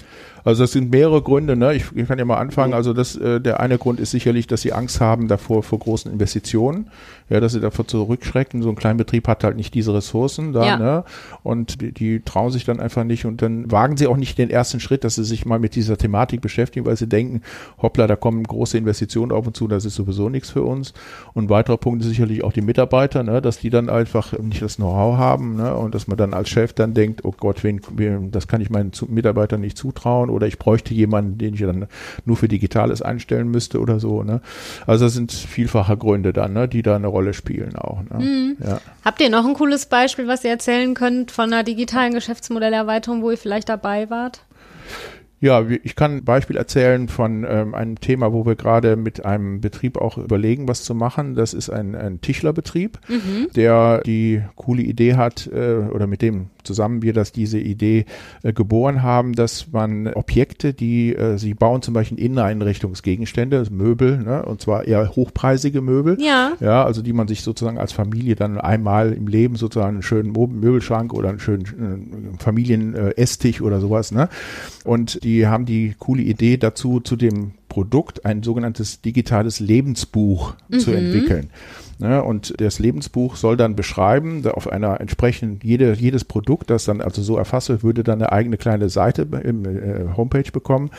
also 0.47 0.63
das 0.63 0.71
sind 0.71 0.93
mehrere 0.93 1.23
Gründe. 1.23 1.57
Ne? 1.57 1.75
Ich, 1.75 1.87
ich 1.95 2.07
kann 2.07 2.19
ja 2.21 2.25
mal 2.25 2.37
anfangen. 2.37 2.73
Also 2.73 2.93
das, 2.93 3.17
äh, 3.17 3.41
der 3.41 3.59
eine 3.59 3.79
Grund 3.79 3.99
ist 3.99 4.13
sicherlich, 4.13 4.47
dass 4.47 4.63
sie 4.63 4.73
Angst 4.73 5.01
haben 5.01 5.27
davor 5.27 5.65
vor 5.65 5.81
großen 5.81 6.11
Investitionen. 6.11 6.89
Ja, 7.29 7.41
dass 7.41 7.53
sie 7.55 7.61
davor 7.61 7.89
zurückschrecken. 7.89 8.63
So 8.63 8.69
ein 8.69 8.77
Kleinbetrieb 8.77 9.27
hat 9.27 9.43
halt 9.43 9.57
nicht 9.57 9.75
diese 9.75 9.93
Ressourcen 9.93 10.53
da, 10.53 10.65
Ja. 10.65 10.77
ne? 10.79 11.05
Und 11.43 11.81
die, 11.81 11.91
die 11.91 12.21
trauen 12.21 12.53
sich 12.53 12.65
dann 12.65 12.79
einfach 12.79 13.03
nicht 13.03 13.25
und 13.25 13.43
dann 13.43 13.69
wagen 13.73 13.97
sie 13.97 14.07
auch 14.07 14.17
nicht 14.17 14.39
den 14.39 14.49
ersten 14.49 14.79
Schritt, 14.79 15.03
dass 15.03 15.17
sie 15.17 15.25
sich 15.25 15.45
mal 15.45 15.59
mit 15.59 15.75
dieser 15.75 15.97
Thematik 15.97 16.41
beschäftigen, 16.41 16.87
weil 16.87 16.97
sie 16.97 17.09
denken, 17.09 17.43
hoppla, 17.83 18.07
da 18.07 18.15
kommen 18.15 18.45
große 18.45 18.79
Investitionen 18.79 19.33
auf 19.33 19.45
uns 19.49 19.59
zu, 19.59 19.67
das 19.67 19.85
ist 19.85 19.97
sowieso 19.97 20.29
nichts 20.29 20.51
für 20.51 20.63
uns. 20.63 20.95
Und 21.35 21.47
ein 21.47 21.51
weiterer 21.51 21.79
Punkt 21.79 22.03
ist 22.03 22.09
sicherlich 22.09 22.45
auch 22.45 22.53
die 22.53 22.61
Mitarbeiter, 22.61 23.25
ne? 23.25 23.43
dass 23.43 23.59
die 23.59 23.71
dann 23.71 23.89
einfach 23.89 24.39
nicht 24.39 24.63
das 24.63 24.77
Know-how 24.77 25.17
haben, 25.19 25.57
ne? 25.57 25.75
Und 25.75 25.97
dass 25.97 26.07
man 26.07 26.17
dann 26.17 26.33
als 26.33 26.49
Chef 26.49 26.75
dann 26.75 26.95
denkt, 26.95 27.25
oh 27.25 27.35
Gott, 27.37 27.65
wen, 27.65 27.81
wen, 27.97 28.31
das 28.31 28.47
kann 28.47 28.61
ich 28.61 28.71
meinen 28.71 28.93
Mitarbeitern 29.09 29.61
nicht 29.61 29.77
zutrauen 29.77 30.31
oder 30.37 30.47
ich 30.47 30.59
bräuchte 30.59 30.95
jemanden, 30.95 31.39
den 31.39 31.55
ich 31.55 31.61
dann 31.61 31.87
nur 32.25 32.37
für 32.37 32.47
Digitales 32.47 33.03
einstellen 33.03 33.49
müsste 33.49 33.81
oder 33.81 33.99
so. 33.99 34.23
Ne? 34.23 34.41
Also 34.87 35.07
das 35.07 35.15
sind 35.15 35.33
vielfache 35.33 35.97
Gründe 35.97 36.33
dann, 36.33 36.53
ne, 36.53 36.69
die 36.69 36.83
da 36.83 36.95
eine 36.95 37.09
Rolle 37.09 37.35
spielen 37.35 37.75
auch. 37.77 38.03
Ne? 38.11 38.25
Mhm. 38.25 38.57
Ja. 38.65 38.81
Habt 39.05 39.21
ihr 39.21 39.31
noch 39.31 39.45
ein 39.45 39.55
cooles 39.55 39.87
Beispiel, 39.87 40.29
was 40.29 40.45
ihr 40.45 40.51
erzählen 40.51 40.95
könnt 40.95 41.31
von 41.31 41.53
einer 41.53 41.65
digitalen 41.65 42.15
Geschäftsmodellerweiterung, 42.15 43.23
wo 43.23 43.31
ihr 43.31 43.39
vielleicht 43.39 43.69
dabei 43.69 44.11
wart? 44.11 44.43
Ja, 45.39 45.63
ich 45.69 45.97
kann 45.97 46.17
ein 46.17 46.25
Beispiel 46.25 46.57
erzählen 46.57 47.09
von 47.09 47.45
ähm, 47.49 47.75
einem 47.75 48.01
Thema, 48.01 48.33
wo 48.33 48.47
wir 48.47 48.57
gerade 48.57 48.97
mit 48.97 49.27
einem 49.27 49.61
Betrieb 49.61 49.99
auch 49.99 50.17
überlegen, 50.17 50.67
was 50.67 50.83
zu 50.83 50.95
machen. 50.95 51.35
Das 51.35 51.53
ist 51.53 51.69
ein, 51.69 51.95
ein 51.95 52.23
Tischlerbetrieb, 52.23 52.99
mhm. 53.09 53.49
der 53.55 54.01
die 54.01 54.43
coole 54.55 54.83
Idee 54.83 55.15
hat, 55.15 55.47
äh, 55.47 55.77
oder 55.93 56.07
mit 56.07 56.23
dem 56.23 56.49
zusammen 56.67 57.01
wir 57.01 57.13
das 57.13 57.33
diese 57.33 57.59
Idee 57.59 58.05
äh, 58.43 58.53
geboren 58.53 59.03
haben, 59.03 59.33
dass 59.33 59.73
man 59.73 60.09
Objekte, 60.09 60.75
die 60.75 61.15
äh, 61.15 61.39
sie 61.39 61.55
bauen, 61.55 61.81
zum 61.81 61.95
Beispiel 61.95 62.19
Inneneinrichtungsgegenstände, 62.19 63.65
Möbel, 63.71 64.19
ne, 64.19 64.45
und 64.45 64.61
zwar 64.61 64.85
eher 64.85 65.15
hochpreisige 65.15 65.81
Möbel, 65.81 66.19
ja. 66.21 66.53
ja, 66.61 66.85
also 66.85 67.03
die 67.03 67.13
man 67.13 67.29
sich 67.29 67.43
sozusagen 67.43 67.79
als 67.79 67.93
Familie 67.93 68.37
dann 68.37 68.61
einmal 68.61 69.13
im 69.13 69.29
Leben 69.29 69.57
sozusagen 69.57 69.97
einen 69.97 70.03
schönen 70.03 70.33
Möbelschrank 70.33 71.15
oder 71.15 71.31
einen 71.31 71.39
schönen 71.39 72.35
äh, 72.35 72.43
Familienesstisch 72.43 73.63
oder 73.63 73.81
sowas, 73.81 74.13
ne, 74.13 74.29
und 74.85 75.25
die 75.27 75.49
haben 75.49 75.67
die 75.67 75.97
coole 75.99 76.23
Idee 76.23 76.57
dazu, 76.57 77.01
zu 77.01 77.17
dem 77.17 77.51
Produkt 77.69 78.25
ein 78.25 78.45
sogenanntes 78.45 79.01
digitales 79.01 79.59
Lebensbuch 79.59 80.55
mhm. 80.69 80.79
zu 80.79 80.93
entwickeln. 80.93 81.51
Ne, 81.99 82.23
und 82.23 82.61
das 82.61 82.79
Lebensbuch 82.79 83.37
soll 83.37 83.57
dann 83.57 83.75
beschreiben, 83.75 84.47
auf 84.47 84.71
einer 84.71 85.01
entsprechend 85.01 85.65
jede, 85.65 85.95
jedes 85.95 86.25
Produkt, 86.25 86.71
das 86.71 86.85
dann 86.85 87.01
also 87.01 87.23
so 87.23 87.37
erfasse, 87.37 87.83
würde 87.83 88.05
dann 88.05 88.21
eine 88.23 88.31
eigene 88.31 88.57
kleine 88.57 88.89
Seite 88.89 89.27
im 89.43 89.65
äh, 89.65 90.17
Homepage 90.17 90.51
bekommen. 90.53 90.91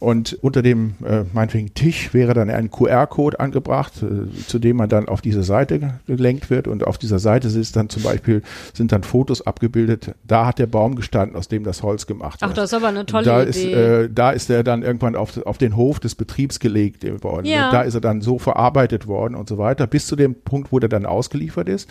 Und 0.00 0.38
unter 0.42 0.62
dem, 0.62 0.94
äh, 1.04 1.24
meinetwegen 1.32 1.74
Tisch 1.74 2.14
wäre 2.14 2.34
dann 2.34 2.50
ein 2.50 2.70
QR-Code 2.70 3.40
angebracht, 3.40 3.94
äh, 4.02 4.46
zu 4.46 4.58
dem 4.58 4.76
man 4.76 4.88
dann 4.88 5.08
auf 5.08 5.20
diese 5.20 5.42
Seite 5.42 5.94
gelenkt 6.06 6.50
wird. 6.50 6.68
Und 6.68 6.86
auf 6.86 6.98
dieser 6.98 7.18
Seite 7.18 7.48
ist 7.48 7.76
dann 7.76 7.88
zum 7.88 8.02
Beispiel, 8.02 8.42
sind 8.74 8.92
dann 8.92 9.02
Fotos 9.02 9.46
abgebildet. 9.46 10.14
Da 10.26 10.46
hat 10.46 10.58
der 10.58 10.66
Baum 10.66 10.94
gestanden, 10.94 11.36
aus 11.36 11.48
dem 11.48 11.64
das 11.64 11.82
Holz 11.82 12.06
gemacht 12.06 12.40
wird. 12.40 12.50
Ach, 12.50 12.54
das 12.54 12.72
ist 12.72 12.74
aber 12.74 12.88
eine 12.88 13.06
tolle 13.06 13.24
da 13.24 13.42
Idee. 13.42 13.50
Ist, 13.50 13.64
äh, 13.64 14.08
da 14.12 14.30
ist 14.30 14.50
er 14.50 14.62
dann 14.62 14.82
irgendwann 14.82 15.16
auf, 15.16 15.44
auf 15.44 15.58
den 15.58 15.76
Hof 15.76 15.98
des 16.00 16.14
Betriebs 16.14 16.60
gelegt 16.60 17.04
worden. 17.22 17.46
Ja. 17.46 17.72
Da 17.72 17.82
ist 17.82 17.94
er 17.94 18.00
dann 18.00 18.20
so 18.20 18.38
verarbeitet 18.38 19.06
worden 19.06 19.34
und 19.34 19.48
so 19.48 19.58
weiter, 19.58 19.86
bis 19.86 20.06
zu 20.06 20.16
dem 20.16 20.34
Punkt, 20.34 20.70
wo 20.72 20.78
er 20.78 20.88
dann 20.88 21.06
ausgeliefert 21.06 21.68
ist. 21.68 21.88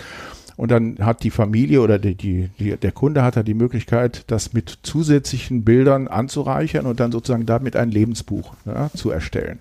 Und 0.58 0.72
dann 0.72 0.98
hat 1.00 1.24
die 1.24 1.30
Familie 1.30 1.82
oder 1.82 2.00
die, 2.00 2.16
die, 2.16 2.50
die, 2.60 2.76
der 2.76 2.92
Kunde 2.92 3.24
hat 3.24 3.38
da 3.38 3.44
die 3.44 3.54
Möglichkeit, 3.54 4.24
das 4.28 4.54
mit 4.54 4.80
zusätzlichen 4.82 5.64
Bildern 5.64 6.08
anzureichern 6.08 6.88
und 6.88 7.00
dann 7.00 7.12
sozusagen 7.12 7.46
damit 7.46 7.76
ein 7.76 7.92
Lebensbuch 7.92 8.54
ja, 8.66 8.90
zu 8.96 9.12
erstellen. 9.12 9.60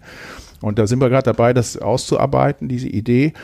Und 0.63 0.79
da 0.79 0.87
sind 0.87 1.01
wir 1.01 1.11
gerade 1.11 1.25
dabei, 1.25 1.53
das 1.53 1.77
auszuarbeiten, 1.77 2.69
diese 2.69 2.89
Idee. 2.89 3.35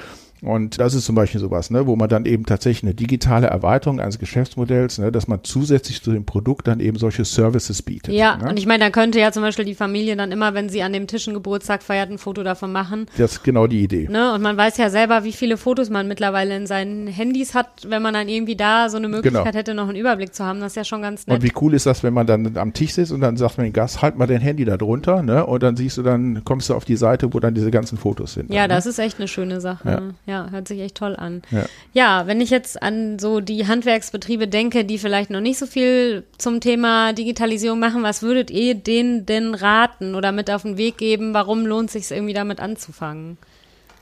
Und 0.42 0.80
das 0.80 0.94
ist 0.94 1.04
zum 1.04 1.14
Beispiel 1.14 1.40
sowas, 1.40 1.70
ne, 1.70 1.86
wo 1.86 1.94
man 1.94 2.08
dann 2.08 2.26
eben 2.26 2.44
tatsächlich 2.44 2.82
eine 2.82 2.94
digitale 2.94 3.46
Erweiterung 3.46 4.00
eines 4.00 4.18
Geschäftsmodells, 4.18 4.98
ne, 4.98 5.12
dass 5.12 5.28
man 5.28 5.40
zusätzlich 5.44 6.02
zu 6.02 6.10
dem 6.10 6.24
Produkt 6.24 6.66
dann 6.66 6.80
eben 6.80 6.98
solche 6.98 7.24
Services 7.24 7.82
bietet. 7.82 8.12
Ja, 8.12 8.36
ne? 8.36 8.50
und 8.50 8.58
ich 8.58 8.66
meine, 8.66 8.82
da 8.82 8.90
könnte 8.90 9.20
ja 9.20 9.30
zum 9.30 9.44
Beispiel 9.44 9.64
die 9.64 9.76
Familie 9.76 10.16
dann 10.16 10.32
immer, 10.32 10.52
wenn 10.54 10.68
sie 10.68 10.82
an 10.82 10.92
dem 10.92 11.06
Tisch 11.06 11.28
einen 11.28 11.34
Geburtstag 11.34 11.84
feiert, 11.84 12.10
ein 12.10 12.18
Foto 12.18 12.42
davon 12.42 12.72
machen. 12.72 13.06
Das 13.16 13.32
ist 13.32 13.44
genau 13.44 13.68
die 13.68 13.82
Idee. 13.82 14.08
Ne? 14.10 14.34
Und 14.34 14.42
man 14.42 14.56
weiß 14.56 14.78
ja 14.78 14.90
selber, 14.90 15.22
wie 15.22 15.32
viele 15.32 15.56
Fotos 15.56 15.90
man 15.90 16.08
mittlerweile 16.08 16.56
in 16.56 16.66
seinen 16.66 17.06
Handys 17.06 17.54
hat, 17.54 17.68
wenn 17.86 18.02
man 18.02 18.14
dann 18.14 18.28
irgendwie 18.28 18.56
da 18.56 18.88
so 18.88 18.96
eine 18.96 19.08
Möglichkeit 19.08 19.44
genau. 19.44 19.54
hätte, 19.54 19.74
noch 19.74 19.88
einen 19.88 19.96
Überblick 19.96 20.34
zu 20.34 20.44
haben. 20.44 20.58
Das 20.58 20.72
ist 20.72 20.76
ja 20.76 20.84
schon 20.84 21.02
ganz 21.02 21.24
nett. 21.28 21.36
Und 21.36 21.44
wie 21.44 21.52
cool 21.60 21.72
ist 21.72 21.86
das, 21.86 22.02
wenn 22.02 22.14
man 22.14 22.26
dann 22.26 22.56
am 22.56 22.72
Tisch 22.72 22.94
sitzt 22.94 23.12
und 23.12 23.20
dann 23.20 23.36
sagt 23.36 23.58
man 23.58 23.64
den 23.64 23.72
Gast, 23.72 24.02
halt 24.02 24.18
mal 24.18 24.26
dein 24.26 24.40
Handy 24.40 24.64
da 24.64 24.76
drunter, 24.76 25.22
ne? 25.22 25.46
Und 25.46 25.62
dann 25.62 25.76
siehst 25.76 25.98
du 25.98 26.02
dann, 26.02 26.42
kommst 26.44 26.68
du 26.68 26.74
auf 26.74 26.84
die 26.84 26.96
Seite, 26.96 27.32
wo 27.32 27.38
dann 27.38 27.54
diese 27.54 27.70
ganzen 27.70 27.96
Fotos 27.96 28.34
sind. 28.34 28.52
Ja, 28.52 28.62
dann, 28.62 28.70
das 28.76 28.86
ne? 28.86 28.90
ist 28.90 28.98
echt 28.98 29.18
eine 29.18 29.28
schöne 29.28 29.60
Sache. 29.60 29.88
Ja, 29.88 30.31
ja 30.31 30.31
hört 30.50 30.68
sich 30.68 30.80
echt 30.80 30.96
toll 30.96 31.16
an. 31.16 31.42
Ja. 31.50 31.66
ja, 31.92 32.26
wenn 32.26 32.40
ich 32.40 32.50
jetzt 32.50 32.82
an 32.82 33.18
so 33.18 33.40
die 33.40 33.66
Handwerksbetriebe 33.66 34.48
denke, 34.48 34.84
die 34.84 34.98
vielleicht 34.98 35.30
noch 35.30 35.40
nicht 35.40 35.58
so 35.58 35.66
viel 35.66 36.24
zum 36.38 36.60
Thema 36.60 37.12
Digitalisierung 37.12 37.78
machen, 37.78 38.02
was 38.02 38.22
würdet 38.22 38.50
ihr 38.50 38.74
denen 38.74 39.26
denn 39.26 39.54
raten 39.54 40.14
oder 40.14 40.32
mit 40.32 40.50
auf 40.50 40.62
den 40.62 40.76
Weg 40.76 40.98
geben? 40.98 41.34
Warum 41.34 41.66
lohnt 41.66 41.94
es 41.94 42.08
sich 42.08 42.16
irgendwie 42.16 42.34
damit 42.34 42.60
anzufangen? 42.60 43.38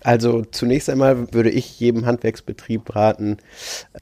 Also 0.02 0.44
zunächst 0.50 0.88
einmal 0.88 1.32
würde 1.32 1.50
ich 1.50 1.78
jedem 1.78 2.06
Handwerksbetrieb 2.06 2.94
raten, 2.94 3.36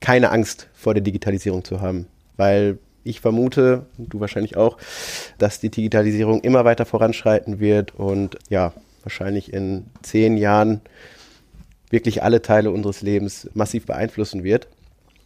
keine 0.01 0.31
Angst 0.31 0.69
vor 0.73 0.95
der 0.95 1.03
Digitalisierung 1.03 1.65
zu 1.65 1.81
haben, 1.81 2.07
weil 2.37 2.79
ich 3.05 3.21
vermute, 3.21 3.87
du 3.97 4.21
wahrscheinlich 4.21 4.57
auch, 4.57 4.77
dass 5.39 5.61
die 5.61 5.71
Digitalisierung 5.71 6.41
immer 6.43 6.65
weiter 6.65 6.85
voranschreiten 6.85 7.59
wird 7.59 7.95
und 7.95 8.39
ja, 8.49 8.73
wahrscheinlich 9.03 9.53
in 9.53 9.87
zehn 10.03 10.37
Jahren 10.37 10.83
wirklich 11.91 12.23
alle 12.23 12.43
Teile 12.43 12.71
unseres 12.71 13.03
Lebens 13.03 13.49
massiv 13.55 13.87
beeinflussen 13.87 14.45
wird. 14.45 14.69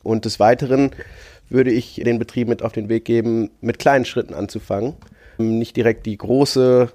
Und 0.03 0.25
des 0.25 0.41
Weiteren 0.41 0.91
würde 1.49 1.71
ich 1.71 1.97
den 1.97 2.19
Betrieb 2.19 2.49
mit 2.49 2.63
auf 2.63 2.73
den 2.73 2.89
Weg 2.89 3.05
geben, 3.05 3.51
mit 3.61 3.79
kleinen 3.79 4.05
Schritten 4.05 4.35
anzufangen. 4.35 4.95
Nicht 5.39 5.77
direkt 5.77 6.07
die 6.07 6.17
große, 6.17 6.93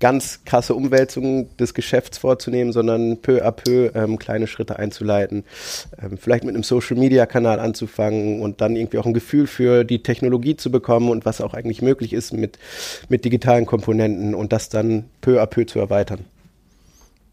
ganz 0.00 0.44
krasse 0.44 0.74
Umwälzung 0.74 1.56
des 1.56 1.74
Geschäfts 1.74 2.18
vorzunehmen, 2.18 2.72
sondern 2.72 3.18
peu 3.18 3.44
à 3.44 3.52
peu 3.52 3.90
ähm, 3.94 4.18
kleine 4.18 4.46
Schritte 4.46 4.78
einzuleiten. 4.78 5.44
Ähm, 6.00 6.18
vielleicht 6.18 6.44
mit 6.44 6.54
einem 6.54 6.64
Social-Media-Kanal 6.64 7.60
anzufangen 7.60 8.40
und 8.40 8.60
dann 8.60 8.76
irgendwie 8.76 8.98
auch 8.98 9.06
ein 9.06 9.14
Gefühl 9.14 9.46
für 9.46 9.84
die 9.84 10.02
Technologie 10.02 10.56
zu 10.56 10.70
bekommen 10.70 11.08
und 11.08 11.24
was 11.24 11.40
auch 11.40 11.54
eigentlich 11.54 11.82
möglich 11.82 12.12
ist 12.12 12.32
mit, 12.32 12.58
mit 13.08 13.24
digitalen 13.24 13.66
Komponenten 13.66 14.34
und 14.34 14.52
das 14.52 14.68
dann 14.68 15.04
peu 15.20 15.40
à 15.40 15.46
peu 15.46 15.66
zu 15.66 15.78
erweitern. 15.78 16.24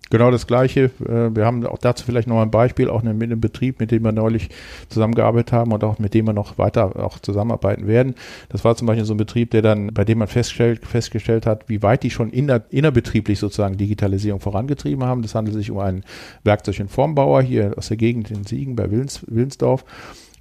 Genau 0.10 0.32
das 0.32 0.48
Gleiche. 0.48 0.92
Äh, 1.06 1.36
wir 1.36 1.46
haben 1.46 1.66
auch 1.66 1.78
dazu 1.78 2.04
vielleicht 2.06 2.28
noch 2.28 2.42
ein 2.42 2.52
Beispiel, 2.52 2.90
auch 2.90 3.04
mit 3.04 3.24
einem 3.24 3.40
Betrieb, 3.40 3.80
mit 3.80 3.92
dem 3.92 4.04
wir 4.04 4.12
neulich 4.12 4.50
zusammengearbeitet 4.90 5.52
haben 5.52 5.72
und 5.72 5.84
auch 5.84 6.00
mit 6.00 6.14
dem 6.14 6.26
wir 6.26 6.34
noch 6.34 6.58
weiter 6.58 7.04
auch 7.04 7.20
zusammenarbeiten 7.20 7.88
werden. 7.88 8.16
Das 8.50 8.64
war 8.64 8.76
zum 8.76 8.88
Beispiel 8.88 9.06
so 9.06 9.14
ein 9.14 9.18
Betrieb, 9.18 9.52
der 9.52 9.62
dann, 9.62 9.94
bei 9.94 10.06
dem 10.06 10.20
man 10.20 10.28
festgestellt, 10.28 10.86
festgestellt 10.86 11.46
hat, 11.46 11.70
wie 11.70 11.84
weit 11.84 12.04
die 12.04 12.10
schon 12.10 12.32
inner, 12.32 12.64
innerbetrieblich 12.70 13.38
sozusagen 13.38 13.78
Digitalisierung 13.78 14.40
vorangetrieben 14.40 15.04
haben. 15.04 15.22
Das 15.22 15.36
handelt 15.36 15.56
sich 15.56 15.70
um 15.70 15.80
einen 15.80 16.04
Werkzeug- 16.44 16.80
und 16.80 16.90
Formbauer 16.90 17.42
hier 17.42 17.74
aus 17.78 17.90
der 17.90 17.98
Gegend 17.98 18.32
in 18.32 18.46
Siegen 18.46 18.76
bei 18.76 18.90
Willens, 18.90 19.26
Willensdorf 19.28 19.86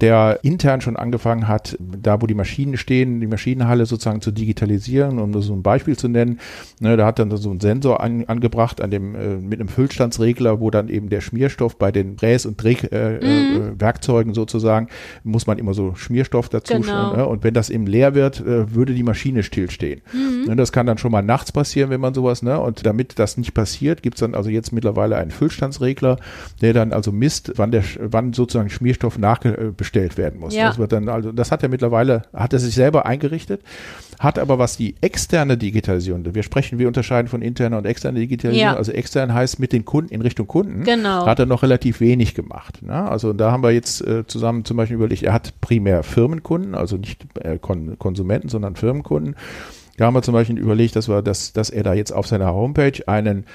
der 0.00 0.40
intern 0.42 0.80
schon 0.80 0.96
angefangen 0.96 1.48
hat, 1.48 1.76
da 1.80 2.22
wo 2.22 2.26
die 2.26 2.34
Maschinen 2.34 2.76
stehen, 2.76 3.20
die 3.20 3.26
Maschinenhalle 3.26 3.84
sozusagen 3.84 4.20
zu 4.20 4.30
digitalisieren, 4.30 5.18
um 5.18 5.30
nur 5.30 5.42
so 5.42 5.52
ein 5.54 5.62
Beispiel 5.62 5.96
zu 5.96 6.08
nennen. 6.08 6.38
Ne, 6.80 6.96
da 6.96 7.06
hat 7.06 7.18
dann 7.18 7.36
so 7.36 7.50
ein 7.50 7.60
Sensor 7.60 8.00
an, 8.00 8.24
angebracht 8.26 8.80
an 8.80 8.90
dem, 8.90 9.14
äh, 9.14 9.36
mit 9.36 9.58
einem 9.58 9.68
Füllstandsregler, 9.68 10.60
wo 10.60 10.70
dann 10.70 10.88
eben 10.88 11.08
der 11.08 11.20
Schmierstoff 11.20 11.76
bei 11.78 11.90
den 11.90 12.16
Fräs- 12.16 12.46
und 12.46 12.62
Drehwerkzeugen 12.62 14.20
äh, 14.20 14.24
mhm. 14.26 14.32
äh, 14.32 14.34
sozusagen, 14.34 14.88
muss 15.24 15.46
man 15.48 15.58
immer 15.58 15.74
so 15.74 15.94
Schmierstoff 15.96 16.48
dazu 16.48 16.74
genau. 16.74 17.16
ne, 17.16 17.26
und 17.26 17.42
wenn 17.42 17.54
das 17.54 17.68
eben 17.68 17.86
leer 17.86 18.14
wird, 18.14 18.40
äh, 18.40 18.72
würde 18.74 18.94
die 18.94 19.02
Maschine 19.02 19.42
stillstehen. 19.42 20.02
Mhm. 20.12 20.46
Ne, 20.46 20.56
das 20.56 20.70
kann 20.70 20.86
dann 20.86 20.98
schon 20.98 21.10
mal 21.10 21.22
nachts 21.22 21.50
passieren, 21.50 21.90
wenn 21.90 22.00
man 22.00 22.14
sowas, 22.14 22.42
ne, 22.42 22.60
und 22.60 22.86
damit 22.86 23.18
das 23.18 23.36
nicht 23.36 23.52
passiert, 23.52 24.02
gibt's 24.04 24.20
dann 24.20 24.36
also 24.36 24.48
jetzt 24.48 24.72
mittlerweile 24.72 25.16
einen 25.16 25.32
Füllstandsregler, 25.32 26.18
der 26.60 26.72
dann 26.72 26.92
also 26.92 27.10
misst, 27.10 27.54
wann 27.56 27.72
der, 27.72 27.82
wann 27.98 28.32
sozusagen 28.32 28.70
Schmierstoff 28.70 29.18
nachbestellt 29.18 29.87
bestellt 29.88 30.18
werden 30.18 30.38
muss. 30.38 30.54
Ja. 30.54 30.68
Das 30.68 30.78
wird 30.78 30.92
dann, 30.92 31.08
also 31.08 31.32
das 31.32 31.50
hat 31.50 31.62
er 31.62 31.70
mittlerweile, 31.70 32.22
hat 32.34 32.52
er 32.52 32.58
sich 32.58 32.74
selber 32.74 33.06
eingerichtet, 33.06 33.62
hat 34.18 34.38
aber 34.38 34.58
was 34.58 34.76
die 34.76 34.96
externe 35.00 35.56
Digitalisierung, 35.56 36.34
wir 36.34 36.42
sprechen, 36.42 36.78
wir 36.78 36.88
unterscheiden 36.88 37.28
von 37.28 37.40
interner 37.40 37.78
und 37.78 37.86
externer 37.86 38.18
Digitalisierung, 38.18 38.72
ja. 38.72 38.76
also 38.76 38.92
extern 38.92 39.32
heißt 39.32 39.58
mit 39.58 39.72
den 39.72 39.86
Kunden 39.86 40.12
in 40.12 40.20
Richtung 40.20 40.46
Kunden, 40.46 40.84
genau. 40.84 41.24
hat 41.24 41.38
er 41.38 41.46
noch 41.46 41.62
relativ 41.62 42.00
wenig 42.00 42.34
gemacht. 42.34 42.82
Ne? 42.82 42.92
Also 42.92 43.32
da 43.32 43.50
haben 43.50 43.62
wir 43.62 43.70
jetzt 43.70 44.06
äh, 44.06 44.26
zusammen 44.26 44.66
zum 44.66 44.76
Beispiel 44.76 44.96
überlegt, 44.96 45.22
er 45.22 45.32
hat 45.32 45.54
primär 45.62 46.02
Firmenkunden, 46.02 46.74
also 46.74 46.98
nicht 46.98 47.24
äh, 47.40 47.58
Kon 47.58 47.98
Konsumenten, 47.98 48.50
sondern 48.50 48.76
Firmenkunden. 48.76 49.36
Da 49.96 50.06
haben 50.06 50.14
wir 50.14 50.22
zum 50.22 50.34
Beispiel 50.34 50.58
überlegt, 50.58 50.96
dass 50.96 51.08
wir, 51.08 51.22
dass, 51.22 51.52
dass 51.52 51.70
er 51.70 51.82
da 51.82 51.94
jetzt 51.94 52.12
auf 52.12 52.26
seiner 52.26 52.52
Homepage 52.52 53.02
einen 53.06 53.46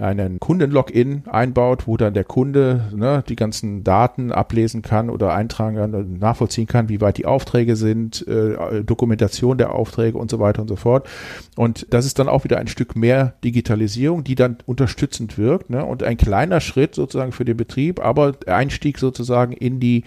einen 0.00 0.40
Kundenlogin 0.40 1.24
einbaut, 1.30 1.86
wo 1.86 1.96
dann 1.96 2.14
der 2.14 2.24
Kunde 2.24 2.88
ne, 2.94 3.22
die 3.28 3.36
ganzen 3.36 3.84
Daten 3.84 4.32
ablesen 4.32 4.80
kann 4.80 5.10
oder 5.10 5.34
eintragen 5.34 5.76
kann, 5.76 6.18
nachvollziehen 6.18 6.66
kann, 6.66 6.88
wie 6.88 7.00
weit 7.00 7.18
die 7.18 7.26
Aufträge 7.26 7.76
sind, 7.76 8.26
äh, 8.26 8.82
Dokumentation 8.82 9.58
der 9.58 9.72
Aufträge 9.74 10.16
und 10.16 10.30
so 10.30 10.38
weiter 10.38 10.62
und 10.62 10.68
so 10.68 10.76
fort. 10.76 11.08
Und 11.56 11.86
das 11.90 12.06
ist 12.06 12.18
dann 12.18 12.28
auch 12.28 12.44
wieder 12.44 12.58
ein 12.58 12.68
Stück 12.68 12.96
mehr 12.96 13.34
Digitalisierung, 13.44 14.24
die 14.24 14.34
dann 14.34 14.56
unterstützend 14.64 15.36
wirkt 15.36 15.68
ne, 15.68 15.84
und 15.84 16.02
ein 16.02 16.16
kleiner 16.16 16.60
Schritt 16.60 16.94
sozusagen 16.94 17.32
für 17.32 17.44
den 17.44 17.58
Betrieb, 17.58 18.00
aber 18.02 18.34
Einstieg 18.46 18.98
sozusagen 18.98 19.52
in 19.52 19.78
die 19.78 20.04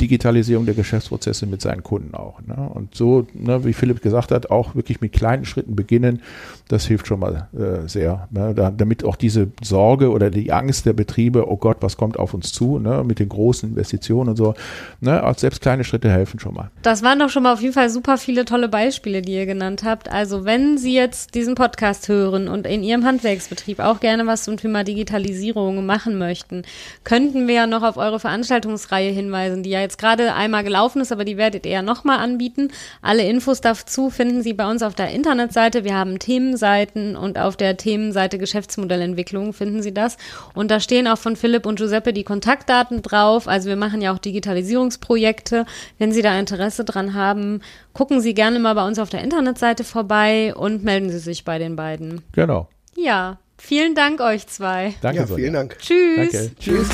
Digitalisierung 0.00 0.66
der 0.66 0.74
Geschäftsprozesse 0.74 1.46
mit 1.46 1.60
seinen 1.60 1.82
Kunden 1.84 2.14
auch. 2.14 2.40
Ne. 2.42 2.56
Und 2.56 2.94
so, 2.94 3.26
ne, 3.34 3.64
wie 3.64 3.72
Philipp 3.72 4.02
gesagt 4.02 4.32
hat, 4.32 4.50
auch 4.50 4.74
wirklich 4.74 5.00
mit 5.00 5.12
kleinen 5.12 5.44
Schritten 5.44 5.76
beginnen, 5.76 6.22
das 6.68 6.86
hilft 6.86 7.06
schon 7.06 7.20
mal 7.20 7.48
äh, 7.56 7.88
sehr, 7.88 8.28
ne, 8.30 8.52
da, 8.54 8.70
damit 8.70 9.04
auch 9.04 9.16
die 9.16 9.27
diese 9.28 9.48
Sorge 9.62 10.10
oder 10.10 10.30
die 10.30 10.52
Angst 10.52 10.86
der 10.86 10.94
Betriebe, 10.94 11.50
oh 11.50 11.58
Gott, 11.58 11.78
was 11.80 11.98
kommt 11.98 12.18
auf 12.18 12.32
uns 12.32 12.50
zu, 12.50 12.78
ne, 12.78 13.04
mit 13.04 13.18
den 13.18 13.28
großen 13.28 13.68
Investitionen 13.68 14.30
und 14.30 14.36
so. 14.36 14.54
Ne, 15.00 15.22
auch 15.22 15.36
selbst 15.36 15.60
kleine 15.60 15.84
Schritte 15.84 16.10
helfen 16.10 16.40
schon 16.40 16.54
mal. 16.54 16.70
Das 16.80 17.02
waren 17.02 17.18
doch 17.18 17.28
schon 17.28 17.42
mal 17.42 17.52
auf 17.52 17.60
jeden 17.60 17.74
Fall 17.74 17.90
super 17.90 18.16
viele 18.16 18.46
tolle 18.46 18.70
Beispiele, 18.70 19.20
die 19.20 19.34
ihr 19.34 19.44
genannt 19.44 19.82
habt. 19.84 20.10
Also 20.10 20.46
wenn 20.46 20.78
Sie 20.78 20.94
jetzt 20.94 21.34
diesen 21.34 21.56
Podcast 21.56 22.08
hören 22.08 22.48
und 22.48 22.66
in 22.66 22.82
Ihrem 22.82 23.04
Handwerksbetrieb 23.04 23.80
auch 23.80 24.00
gerne 24.00 24.26
was 24.26 24.44
zum 24.44 24.56
Thema 24.56 24.82
Digitalisierung 24.82 25.84
machen 25.84 26.16
möchten, 26.16 26.62
könnten 27.04 27.46
wir 27.48 27.54
ja 27.54 27.66
noch 27.66 27.82
auf 27.82 27.98
eure 27.98 28.20
Veranstaltungsreihe 28.20 29.10
hinweisen, 29.10 29.62
die 29.62 29.70
ja 29.70 29.80
jetzt 29.80 29.98
gerade 29.98 30.32
einmal 30.32 30.64
gelaufen 30.64 31.02
ist, 31.02 31.12
aber 31.12 31.26
die 31.26 31.36
werdet 31.36 31.66
ihr 31.66 31.72
ja 31.72 31.82
nochmal 31.82 32.18
anbieten. 32.20 32.68
Alle 33.02 33.24
Infos 33.28 33.60
dazu 33.60 34.08
finden 34.08 34.42
Sie 34.42 34.54
bei 34.54 34.70
uns 34.70 34.82
auf 34.82 34.94
der 34.94 35.10
Internetseite. 35.10 35.84
Wir 35.84 35.96
haben 35.96 36.18
Themenseiten 36.18 37.14
und 37.14 37.38
auf 37.38 37.58
der 37.58 37.76
Themenseite 37.76 38.38
Geschäftsmodellentwicklung 38.38 39.17
finden 39.52 39.82
Sie 39.82 39.92
das. 39.92 40.16
Und 40.54 40.70
da 40.70 40.80
stehen 40.80 41.06
auch 41.06 41.18
von 41.18 41.36
Philipp 41.36 41.66
und 41.66 41.78
Giuseppe 41.78 42.12
die 42.12 42.24
Kontaktdaten 42.24 43.02
drauf. 43.02 43.48
Also 43.48 43.68
wir 43.68 43.76
machen 43.76 44.00
ja 44.00 44.12
auch 44.12 44.18
Digitalisierungsprojekte. 44.18 45.66
Wenn 45.98 46.12
Sie 46.12 46.22
da 46.22 46.38
Interesse 46.38 46.84
dran 46.84 47.14
haben, 47.14 47.60
gucken 47.92 48.20
Sie 48.20 48.34
gerne 48.34 48.58
mal 48.58 48.74
bei 48.74 48.86
uns 48.86 48.98
auf 48.98 49.10
der 49.10 49.22
Internetseite 49.22 49.84
vorbei 49.84 50.54
und 50.54 50.84
melden 50.84 51.10
Sie 51.10 51.18
sich 51.18 51.44
bei 51.44 51.58
den 51.58 51.76
beiden. 51.76 52.22
Genau. 52.32 52.68
Ja, 52.96 53.38
vielen 53.56 53.94
Dank 53.94 54.20
euch 54.20 54.46
zwei. 54.46 54.94
Danke, 55.00 55.20
ja, 55.20 55.26
vielen 55.26 55.54
Dank. 55.54 55.78
Tschüss. 55.78 56.32
Danke. 56.32 56.50
Tschüss. 56.58 56.88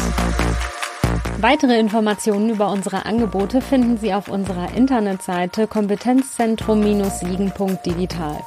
Weitere 1.40 1.78
Informationen 1.78 2.50
über 2.50 2.70
unsere 2.70 3.06
Angebote 3.06 3.60
finden 3.60 3.98
Sie 3.98 4.14
auf 4.14 4.28
unserer 4.28 4.72
Internetseite 4.74 5.66
kompetenzzentrum-siegen.digital. 5.66 8.38